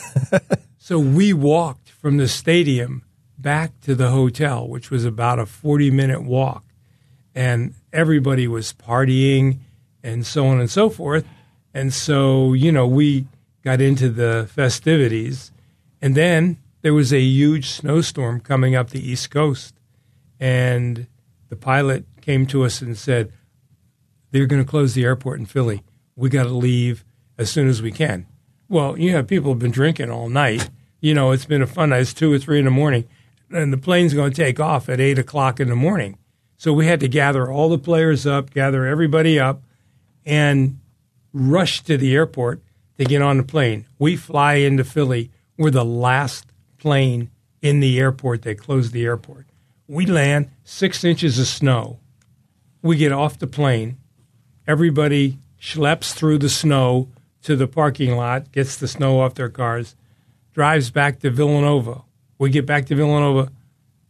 so 0.78 0.98
we 0.98 1.32
walked 1.32 1.90
from 1.90 2.18
the 2.18 2.28
stadium 2.28 3.02
back 3.38 3.80
to 3.80 3.94
the 3.94 4.10
hotel, 4.10 4.68
which 4.68 4.90
was 4.90 5.04
about 5.04 5.38
a 5.38 5.46
40 5.46 5.90
minute 5.90 6.22
walk. 6.22 6.64
And 7.34 7.74
everybody 7.92 8.46
was 8.46 8.72
partying 8.74 9.58
and 10.02 10.26
so 10.26 10.46
on 10.46 10.60
and 10.60 10.70
so 10.70 10.90
forth. 10.90 11.26
And 11.72 11.92
so, 11.92 12.52
you 12.52 12.70
know, 12.70 12.86
we 12.86 13.26
got 13.64 13.80
into 13.80 14.10
the 14.10 14.48
festivities. 14.52 15.50
And 16.02 16.14
then 16.14 16.58
there 16.82 16.92
was 16.92 17.12
a 17.12 17.20
huge 17.20 17.70
snowstorm 17.70 18.40
coming 18.40 18.74
up 18.74 18.90
the 18.90 19.10
East 19.10 19.30
Coast. 19.30 19.74
And 20.38 21.06
the 21.48 21.56
pilot 21.56 22.04
came 22.20 22.46
to 22.48 22.64
us 22.64 22.82
and 22.82 22.98
said, 22.98 23.32
They're 24.32 24.46
going 24.46 24.62
to 24.62 24.70
close 24.70 24.92
the 24.92 25.04
airport 25.04 25.40
in 25.40 25.46
Philly. 25.46 25.82
We 26.14 26.28
got 26.28 26.44
to 26.44 26.50
leave 26.50 27.04
as 27.38 27.50
soon 27.50 27.68
as 27.68 27.80
we 27.80 27.90
can. 27.90 28.26
Well, 28.72 28.98
you 28.98 29.14
have 29.16 29.26
people 29.26 29.52
have 29.52 29.58
been 29.58 29.70
drinking 29.70 30.10
all 30.10 30.30
night. 30.30 30.70
You 30.98 31.12
know, 31.12 31.32
it's 31.32 31.44
been 31.44 31.60
a 31.60 31.66
fun 31.66 31.90
night. 31.90 32.00
It's 32.00 32.14
two 32.14 32.32
or 32.32 32.38
three 32.38 32.58
in 32.58 32.64
the 32.64 32.70
morning, 32.70 33.06
and 33.50 33.70
the 33.70 33.76
plane's 33.76 34.14
going 34.14 34.32
to 34.32 34.42
take 34.44 34.58
off 34.58 34.88
at 34.88 34.98
eight 34.98 35.18
o'clock 35.18 35.60
in 35.60 35.68
the 35.68 35.76
morning. 35.76 36.16
So 36.56 36.72
we 36.72 36.86
had 36.86 36.98
to 37.00 37.08
gather 37.08 37.52
all 37.52 37.68
the 37.68 37.76
players 37.76 38.26
up, 38.26 38.54
gather 38.54 38.86
everybody 38.86 39.38
up, 39.38 39.62
and 40.24 40.80
rush 41.34 41.82
to 41.82 41.98
the 41.98 42.14
airport 42.14 42.62
to 42.96 43.04
get 43.04 43.20
on 43.20 43.36
the 43.36 43.42
plane. 43.42 43.84
We 43.98 44.16
fly 44.16 44.54
into 44.54 44.84
Philly. 44.84 45.30
We're 45.58 45.70
the 45.70 45.84
last 45.84 46.46
plane 46.78 47.30
in 47.60 47.80
the 47.80 48.00
airport. 48.00 48.40
They 48.40 48.54
close 48.54 48.90
the 48.90 49.04
airport. 49.04 49.48
We 49.86 50.06
land 50.06 50.48
six 50.64 51.04
inches 51.04 51.38
of 51.38 51.46
snow. 51.46 51.98
We 52.80 52.96
get 52.96 53.12
off 53.12 53.38
the 53.38 53.46
plane. 53.46 53.98
Everybody 54.66 55.36
schleps 55.60 56.14
through 56.14 56.38
the 56.38 56.48
snow 56.48 57.10
to 57.42 57.56
the 57.56 57.66
parking 57.66 58.16
lot, 58.16 58.52
gets 58.52 58.76
the 58.76 58.88
snow 58.88 59.20
off 59.20 59.34
their 59.34 59.48
cars, 59.48 59.96
drives 60.52 60.90
back 60.90 61.20
to 61.20 61.30
Villanova. 61.30 62.02
We 62.38 62.50
get 62.50 62.66
back 62.66 62.86
to 62.86 62.94
Villanova, 62.94 63.50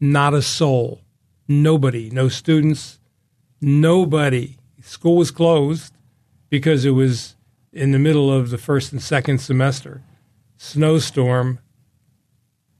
not 0.01 0.35
a 0.35 0.43
soul, 0.43 1.01
nobody, 1.49 2.11
no 2.11 2.29
students, 2.29 2.99
nobody. 3.61 4.57
School 4.83 5.17
was 5.17 5.31
closed 5.31 5.95
because 6.51 6.85
it 6.85 6.91
was 6.91 7.37
in 7.73 7.93
the 7.93 7.99
middle 7.99 8.31
of 8.33 8.51
the 8.51 8.59
first 8.59 8.93
and 8.93 9.03
second 9.03 9.39
semester. 9.39 10.03
Snowstorm. 10.57 11.59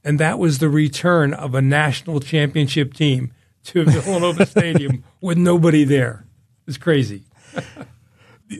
And 0.03 0.19
that 0.19 0.37
was 0.37 0.59
the 0.59 0.69
return 0.69 1.33
of 1.33 1.55
a 1.55 1.61
national 1.61 2.19
championship 2.19 2.93
team 2.93 3.31
to 3.65 3.85
Villanova 3.85 4.45
Stadium 4.45 5.03
with 5.21 5.37
nobody 5.37 5.83
there. 5.85 6.25
It's 6.67 6.77
crazy. 6.77 7.23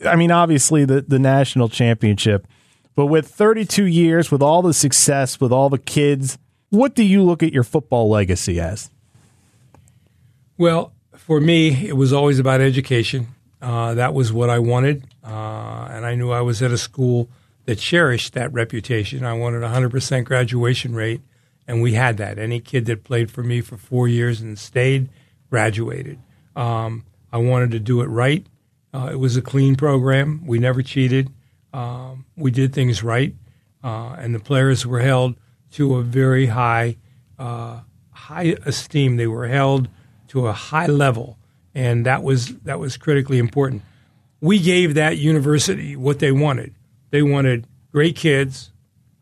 I 0.05 0.15
mean, 0.15 0.31
obviously 0.31 0.85
the 0.85 1.01
the 1.01 1.19
national 1.19 1.69
championship, 1.69 2.47
but 2.95 3.07
with 3.07 3.27
32 3.27 3.85
years, 3.85 4.31
with 4.31 4.41
all 4.41 4.61
the 4.61 4.73
success, 4.73 5.39
with 5.39 5.51
all 5.51 5.69
the 5.69 5.77
kids, 5.77 6.37
what 6.69 6.95
do 6.95 7.03
you 7.03 7.23
look 7.23 7.43
at 7.43 7.53
your 7.53 7.63
football 7.63 8.09
legacy 8.09 8.59
as? 8.59 8.89
Well, 10.57 10.93
for 11.15 11.39
me, 11.39 11.87
it 11.87 11.95
was 11.97 12.13
always 12.13 12.39
about 12.39 12.61
education. 12.61 13.27
Uh, 13.61 13.93
that 13.93 14.13
was 14.13 14.33
what 14.33 14.49
I 14.49 14.59
wanted, 14.59 15.07
uh, 15.23 15.87
and 15.89 16.05
I 16.05 16.15
knew 16.15 16.31
I 16.31 16.41
was 16.41 16.61
at 16.61 16.71
a 16.71 16.77
school 16.77 17.29
that 17.65 17.77
cherished 17.77 18.33
that 18.33 18.51
reputation. 18.51 19.23
I 19.23 19.33
wanted 19.33 19.61
100% 19.61 20.25
graduation 20.25 20.93
rate, 20.93 21.21
and 21.67 21.81
we 21.81 21.93
had 21.93 22.17
that. 22.17 22.37
Any 22.37 22.59
kid 22.59 22.85
that 22.87 23.03
played 23.03 23.31
for 23.31 23.41
me 23.41 23.61
for 23.61 23.77
four 23.77 24.07
years 24.07 24.41
and 24.41 24.59
stayed 24.59 25.09
graduated. 25.49 26.19
Um, 26.55 27.05
I 27.31 27.37
wanted 27.37 27.71
to 27.71 27.79
do 27.79 28.01
it 28.01 28.07
right. 28.07 28.45
Uh, 28.93 29.09
it 29.11 29.19
was 29.19 29.35
a 29.35 29.41
clean 29.41 29.75
program. 29.75 30.45
We 30.45 30.59
never 30.59 30.81
cheated. 30.83 31.29
Um, 31.73 32.25
we 32.37 32.51
did 32.51 32.73
things 32.73 33.01
right, 33.01 33.33
uh, 33.83 34.15
and 34.19 34.35
the 34.35 34.39
players 34.39 34.85
were 34.85 34.99
held 34.99 35.35
to 35.71 35.95
a 35.95 36.03
very 36.03 36.45
high 36.45 36.97
uh, 37.39 37.79
high 38.11 38.55
esteem. 38.65 39.17
They 39.17 39.27
were 39.27 39.47
held 39.47 39.89
to 40.29 40.47
a 40.47 40.53
high 40.53 40.85
level, 40.85 41.37
and 41.73 42.05
that 42.05 42.23
was 42.23 42.55
that 42.59 42.79
was 42.79 42.97
critically 42.97 43.39
important. 43.39 43.81
We 44.39 44.59
gave 44.59 44.93
that 44.93 45.17
university 45.17 45.95
what 45.95 46.19
they 46.19 46.31
wanted. 46.31 46.75
They 47.09 47.23
wanted 47.23 47.67
great 47.91 48.15
kids, 48.15 48.71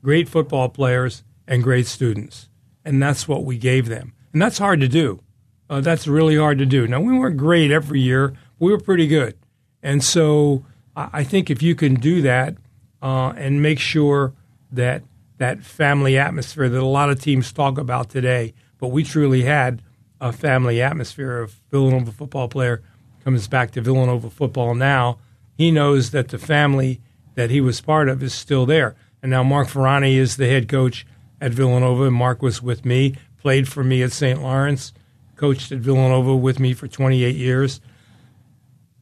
great 0.04 0.28
football 0.28 0.70
players, 0.70 1.24
and 1.48 1.64
great 1.64 1.88
students, 1.88 2.50
and 2.84 3.02
that's 3.02 3.28
what 3.28 3.46
we 3.46 3.58
gave 3.58 3.88
them. 3.88 4.14
And 4.34 4.42
that's 4.42 4.58
hard 4.58 4.82
to 4.82 4.88
do. 4.88 5.22
Uh, 5.70 5.80
that's 5.80 6.08
really 6.08 6.36
hard 6.36 6.58
to 6.58 6.66
do. 6.66 6.88
Now 6.88 7.00
we 7.00 7.18
weren't 7.18 7.38
great 7.38 7.72
every 7.72 8.02
year. 8.02 8.34
We 8.60 8.72
were 8.72 8.80
pretty 8.80 9.08
good, 9.08 9.36
and 9.84 10.04
so 10.04 10.66
I 10.96 11.24
think 11.24 11.50
if 11.50 11.62
you 11.62 11.76
can 11.76 11.96
do 11.96 12.22
that 12.24 12.56
uh, 13.02 13.34
and 13.38 13.62
make 13.62 13.80
sure 13.80 14.34
that 14.72 15.04
that 15.38 15.64
family 15.64 16.18
atmosphere 16.18 16.70
that 16.70 16.82
a 16.82 16.86
lot 16.86 17.10
of 17.10 17.20
teams 17.20 17.52
talk 17.52 17.78
about 17.78 18.10
today, 18.10 18.54
but 18.78 18.90
we 18.90 19.04
truly 19.04 19.44
had 19.44 19.82
a 20.20 20.32
family 20.32 20.82
atmosphere. 20.82 21.44
If 21.44 21.62
Villanova 21.72 22.12
football 22.12 22.48
player 22.48 22.84
comes 23.24 23.48
back 23.48 23.72
to 23.72 23.82
Villanova 23.82 24.30
football 24.30 24.76
now, 24.76 25.18
he 25.58 25.72
knows 25.72 26.12
that 26.12 26.30
the 26.30 26.38
family 26.38 27.02
that 27.36 27.50
he 27.50 27.62
was 27.62 27.82
part 27.82 28.10
of 28.10 28.22
is 28.22 28.34
still 28.34 28.66
there. 28.66 28.96
And 29.22 29.32
now 29.32 29.44
Mark 29.44 29.70
Ferrante 29.70 30.18
is 30.18 30.38
the 30.38 30.48
head 30.48 30.68
coach 30.68 31.06
at 31.40 31.52
Villanova. 31.52 32.04
And 32.06 32.16
Mark 32.16 32.42
was 32.42 32.62
with 32.62 32.86
me, 32.86 33.16
played 33.40 33.68
for 33.68 33.84
me 33.84 34.04
at 34.04 34.12
St. 34.12 34.42
Lawrence, 34.42 34.94
coached 35.36 35.72
at 35.72 35.80
Villanova 35.80 36.36
with 36.36 36.60
me 36.60 36.74
for 36.74 36.88
28 36.88 37.36
years, 37.36 37.82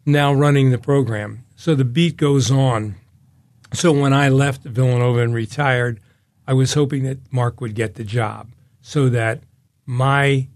now 0.05 0.33
running 0.33 0.71
the 0.71 0.77
program. 0.77 1.45
So 1.55 1.75
the 1.75 1.85
beat 1.85 2.17
goes 2.17 2.51
on. 2.51 2.95
So 3.73 3.91
when 3.91 4.13
I 4.13 4.29
left 4.29 4.63
Villanova 4.63 5.19
and 5.19 5.33
retired, 5.33 5.99
I 6.47 6.53
was 6.53 6.73
hoping 6.73 7.03
that 7.03 7.31
Mark 7.31 7.61
would 7.61 7.75
get 7.75 7.95
the 7.95 8.03
job 8.03 8.49
so 8.81 9.09
that 9.09 9.41
my 9.85 10.47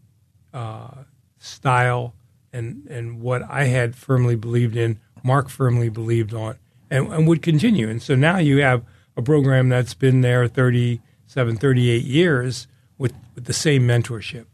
uh, 0.53 1.03
style 1.37 2.15
and, 2.51 2.87
and 2.87 3.21
what 3.21 3.43
I 3.43 3.65
had 3.65 3.95
firmly 3.95 4.35
believed 4.35 4.75
in, 4.75 4.99
Mark 5.23 5.49
firmly 5.49 5.89
believed 5.89 6.33
on, 6.33 6.57
and, 6.89 7.11
and 7.11 7.27
would 7.27 7.41
continue. 7.41 7.89
And 7.89 8.01
so 8.01 8.15
now 8.15 8.37
you 8.37 8.61
have 8.61 8.83
a 9.15 9.21
program 9.21 9.69
that's 9.69 9.93
been 9.93 10.21
there 10.21 10.47
37, 10.47 11.57
38 11.57 12.03
years 12.03 12.67
with, 12.97 13.13
with 13.35 13.45
the 13.45 13.53
same 13.53 13.87
mentorship. 13.87 14.45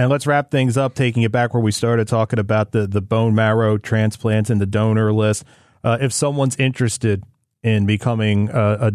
And 0.00 0.08
let's 0.08 0.26
wrap 0.26 0.50
things 0.50 0.78
up, 0.78 0.94
taking 0.94 1.24
it 1.24 1.30
back 1.30 1.52
where 1.52 1.62
we 1.62 1.72
started 1.72 2.08
talking 2.08 2.38
about 2.38 2.72
the, 2.72 2.86
the 2.86 3.02
bone 3.02 3.34
marrow 3.34 3.76
transplants 3.76 4.48
and 4.48 4.58
the 4.58 4.64
donor 4.64 5.12
list. 5.12 5.44
Uh, 5.84 5.98
if 6.00 6.10
someone's 6.10 6.56
interested 6.56 7.22
in 7.62 7.84
becoming 7.84 8.48
a, 8.48 8.78
a, 8.80 8.92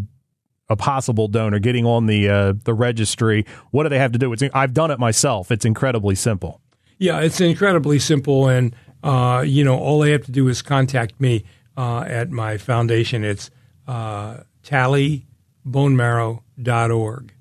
a 0.69 0.75
possible 0.75 1.27
donor, 1.27 1.59
getting 1.59 1.85
on 1.85 2.07
the 2.07 2.27
uh, 2.27 2.53
the 2.63 2.73
registry, 2.73 3.45
what 3.69 3.83
do 3.83 3.89
they 3.89 3.99
have 3.99 4.13
to 4.13 4.17
do? 4.17 4.33
It's, 4.33 4.41
I've 4.51 4.73
done 4.73 4.89
it 4.89 4.97
myself. 4.97 5.51
It's 5.51 5.63
incredibly 5.63 6.15
simple. 6.15 6.59
Yeah, 6.97 7.19
it's 7.19 7.39
incredibly 7.39 7.99
simple, 7.99 8.47
and 8.47 8.75
uh, 9.03 9.43
you 9.45 9.63
know 9.63 9.77
all 9.77 9.99
they 9.99 10.09
have 10.09 10.25
to 10.25 10.31
do 10.31 10.47
is 10.47 10.63
contact 10.63 11.21
me 11.21 11.43
uh, 11.77 11.99
at 11.99 12.31
my 12.31 12.57
foundation. 12.57 13.23
It's 13.23 13.51
uh, 13.87 14.37
talleybonemarrow.org. 14.63 17.33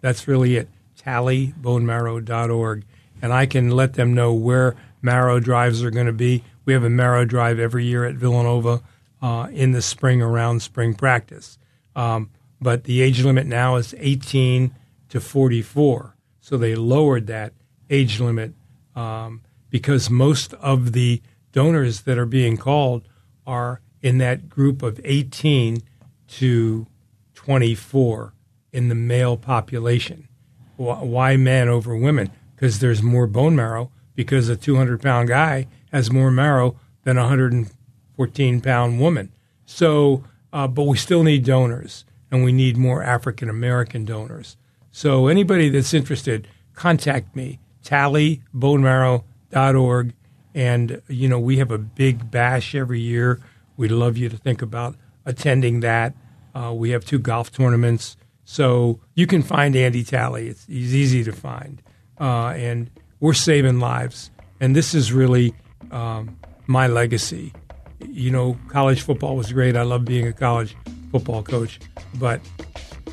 That's 0.00 0.26
really 0.26 0.56
it. 0.56 0.68
Talleybonemarrow.org 0.98 2.84
and 3.22 3.32
I 3.32 3.46
can 3.46 3.70
let 3.70 3.94
them 3.94 4.12
know 4.12 4.34
where 4.34 4.76
marrow 5.00 5.40
drives 5.40 5.82
are 5.82 5.90
going 5.90 6.06
to 6.06 6.12
be. 6.12 6.42
We 6.64 6.72
have 6.72 6.84
a 6.84 6.90
marrow 6.90 7.24
drive 7.24 7.58
every 7.58 7.84
year 7.84 8.04
at 8.04 8.16
Villanova 8.16 8.82
uh, 9.22 9.48
in 9.52 9.70
the 9.72 9.80
spring 9.80 10.20
around 10.20 10.60
spring 10.60 10.94
practice. 10.94 11.56
Um, 11.94 12.30
but 12.60 12.84
the 12.84 13.00
age 13.00 13.24
limit 13.24 13.46
now 13.46 13.76
is 13.76 13.94
18 13.98 14.74
to 15.08 15.20
44. 15.20 16.16
So 16.40 16.56
they 16.56 16.74
lowered 16.74 17.28
that 17.28 17.52
age 17.88 18.20
limit 18.20 18.54
um, 18.96 19.42
because 19.70 20.10
most 20.10 20.54
of 20.54 20.92
the 20.92 21.22
donors 21.52 22.02
that 22.02 22.18
are 22.18 22.26
being 22.26 22.56
called 22.56 23.08
are 23.46 23.80
in 24.00 24.18
that 24.18 24.48
group 24.48 24.82
of 24.82 25.00
18 25.04 25.82
to 26.26 26.86
24 27.34 28.34
in 28.72 28.88
the 28.88 28.94
male 28.94 29.36
population. 29.36 30.28
Why 30.76 31.36
men 31.36 31.68
over 31.68 31.96
women? 31.96 32.32
Because 32.62 32.78
there's 32.78 33.02
more 33.02 33.26
bone 33.26 33.56
marrow 33.56 33.90
because 34.14 34.48
a 34.48 34.54
200 34.54 35.02
pound 35.02 35.26
guy 35.26 35.66
has 35.90 36.12
more 36.12 36.30
marrow 36.30 36.76
than 37.02 37.18
a 37.18 37.22
114 37.22 38.60
pound 38.60 39.00
woman. 39.00 39.32
So, 39.66 40.22
uh, 40.52 40.68
but 40.68 40.84
we 40.84 40.96
still 40.96 41.24
need 41.24 41.44
donors 41.44 42.04
and 42.30 42.44
we 42.44 42.52
need 42.52 42.76
more 42.76 43.02
African 43.02 43.50
American 43.50 44.04
donors. 44.04 44.56
So, 44.92 45.26
anybody 45.26 45.70
that's 45.70 45.92
interested, 45.92 46.46
contact 46.72 47.34
me, 47.34 47.58
talleybonemarrow.org. 47.84 50.14
And, 50.54 51.02
you 51.08 51.28
know, 51.28 51.40
we 51.40 51.56
have 51.56 51.72
a 51.72 51.78
big 51.78 52.30
bash 52.30 52.76
every 52.76 53.00
year. 53.00 53.40
We'd 53.76 53.90
love 53.90 54.16
you 54.16 54.28
to 54.28 54.36
think 54.36 54.62
about 54.62 54.94
attending 55.26 55.80
that. 55.80 56.14
Uh, 56.54 56.72
we 56.72 56.90
have 56.90 57.04
two 57.04 57.18
golf 57.18 57.50
tournaments. 57.50 58.16
So 58.44 59.00
you 59.14 59.26
can 59.26 59.42
find 59.42 59.74
Andy 59.74 60.04
Talley. 60.04 60.46
It's, 60.46 60.64
he's 60.66 60.94
easy 60.94 61.24
to 61.24 61.32
find 61.32 61.82
uh, 62.22 62.54
and 62.56 62.88
we're 63.20 63.34
saving 63.34 63.80
lives. 63.80 64.30
And 64.60 64.74
this 64.76 64.94
is 64.94 65.12
really 65.12 65.54
um, 65.90 66.38
my 66.66 66.86
legacy. 66.86 67.52
You 68.00 68.30
know, 68.30 68.56
college 68.68 69.02
football 69.02 69.36
was 69.36 69.52
great. 69.52 69.76
I 69.76 69.82
love 69.82 70.04
being 70.04 70.26
a 70.26 70.32
college 70.32 70.76
football 71.10 71.42
coach, 71.42 71.80
but 72.14 72.40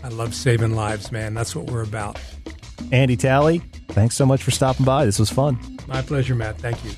I 0.03 0.09
love 0.09 0.33
saving 0.33 0.75
lives, 0.75 1.11
man. 1.11 1.33
That's 1.33 1.55
what 1.55 1.69
we're 1.69 1.83
about. 1.83 2.19
Andy 2.91 3.17
Talley, 3.17 3.59
thanks 3.89 4.15
so 4.15 4.25
much 4.25 4.41
for 4.43 4.51
stopping 4.51 4.85
by. 4.85 5.05
This 5.05 5.19
was 5.19 5.29
fun. 5.29 5.59
My 5.87 6.01
pleasure, 6.01 6.35
Matt. 6.35 6.59
Thank 6.59 6.83
you. 6.85 6.91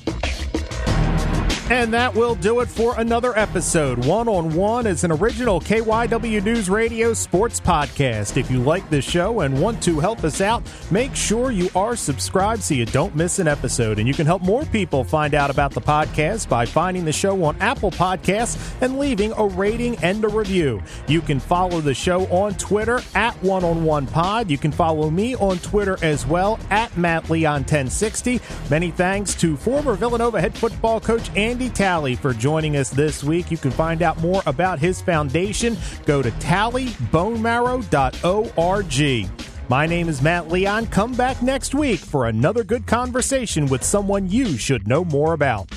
And 1.70 1.94
that 1.94 2.14
will 2.14 2.34
do 2.34 2.60
it 2.60 2.68
for 2.68 2.98
another 2.98 3.38
episode. 3.38 4.04
One 4.04 4.28
on 4.28 4.54
One 4.54 4.86
is 4.86 5.04
an 5.04 5.12
original 5.12 5.58
KYW 5.58 6.44
News 6.44 6.68
Radio 6.68 7.14
sports 7.14 7.60
podcast. 7.60 8.36
If 8.36 8.50
you 8.50 8.58
like 8.58 8.88
this 8.90 9.06
show 9.06 9.40
and 9.40 9.58
want 9.58 9.82
to 9.84 9.98
help 9.98 10.22
us 10.22 10.42
out, 10.42 10.62
make 10.90 11.14
sure 11.16 11.50
you 11.50 11.70
are 11.74 11.96
subscribed 11.96 12.62
so 12.62 12.74
you 12.74 12.84
don't 12.84 13.16
miss 13.16 13.38
an 13.38 13.48
episode. 13.48 13.98
And 13.98 14.06
you 14.06 14.12
can 14.12 14.26
help 14.26 14.42
more 14.42 14.66
people 14.66 15.02
find 15.02 15.34
out 15.34 15.50
about 15.50 15.70
the 15.72 15.80
podcast 15.80 16.48
by 16.48 16.66
finding 16.66 17.06
the 17.06 17.12
show 17.12 17.42
on 17.44 17.56
Apple 17.60 17.90
Podcasts 17.90 18.74
and 18.82 18.98
leaving 18.98 19.32
a 19.38 19.46
rating 19.46 19.96
and 19.98 20.22
a 20.24 20.28
review. 20.28 20.82
You 21.08 21.22
can 21.22 21.40
follow 21.40 21.80
the 21.80 21.94
show 21.94 22.26
on 22.26 22.54
Twitter 22.56 23.00
at 23.14 23.34
One 23.42 23.64
on 23.64 23.82
One 23.84 24.06
Pod. 24.06 24.50
You 24.50 24.58
can 24.58 24.72
follow 24.72 25.08
me 25.10 25.36
on 25.36 25.58
Twitter 25.58 25.96
as 26.02 26.26
well 26.26 26.58
at 26.70 26.94
Matt 26.98 27.30
Leon 27.30 27.62
1060. 27.62 28.40
Many 28.68 28.90
thanks 28.90 29.34
to 29.36 29.56
former 29.56 29.94
Villanova 29.94 30.40
head 30.40 30.54
football 30.54 31.00
coach 31.00 31.30
Andy. 31.34 31.51
Andy 31.52 31.68
Talley 31.68 32.14
for 32.14 32.32
joining 32.32 32.78
us 32.78 32.88
this 32.88 33.22
week. 33.22 33.50
You 33.50 33.58
can 33.58 33.72
find 33.72 34.00
out 34.00 34.18
more 34.22 34.42
about 34.46 34.78
his 34.78 35.02
foundation. 35.02 35.76
Go 36.06 36.22
to 36.22 36.30
talleybonemarrow.org. 36.30 39.30
My 39.68 39.86
name 39.86 40.08
is 40.08 40.22
Matt 40.22 40.48
Leon. 40.48 40.86
Come 40.86 41.12
back 41.12 41.42
next 41.42 41.74
week 41.74 42.00
for 42.00 42.28
another 42.28 42.64
good 42.64 42.86
conversation 42.86 43.66
with 43.66 43.84
someone 43.84 44.30
you 44.30 44.56
should 44.56 44.88
know 44.88 45.04
more 45.04 45.34
about. 45.34 45.70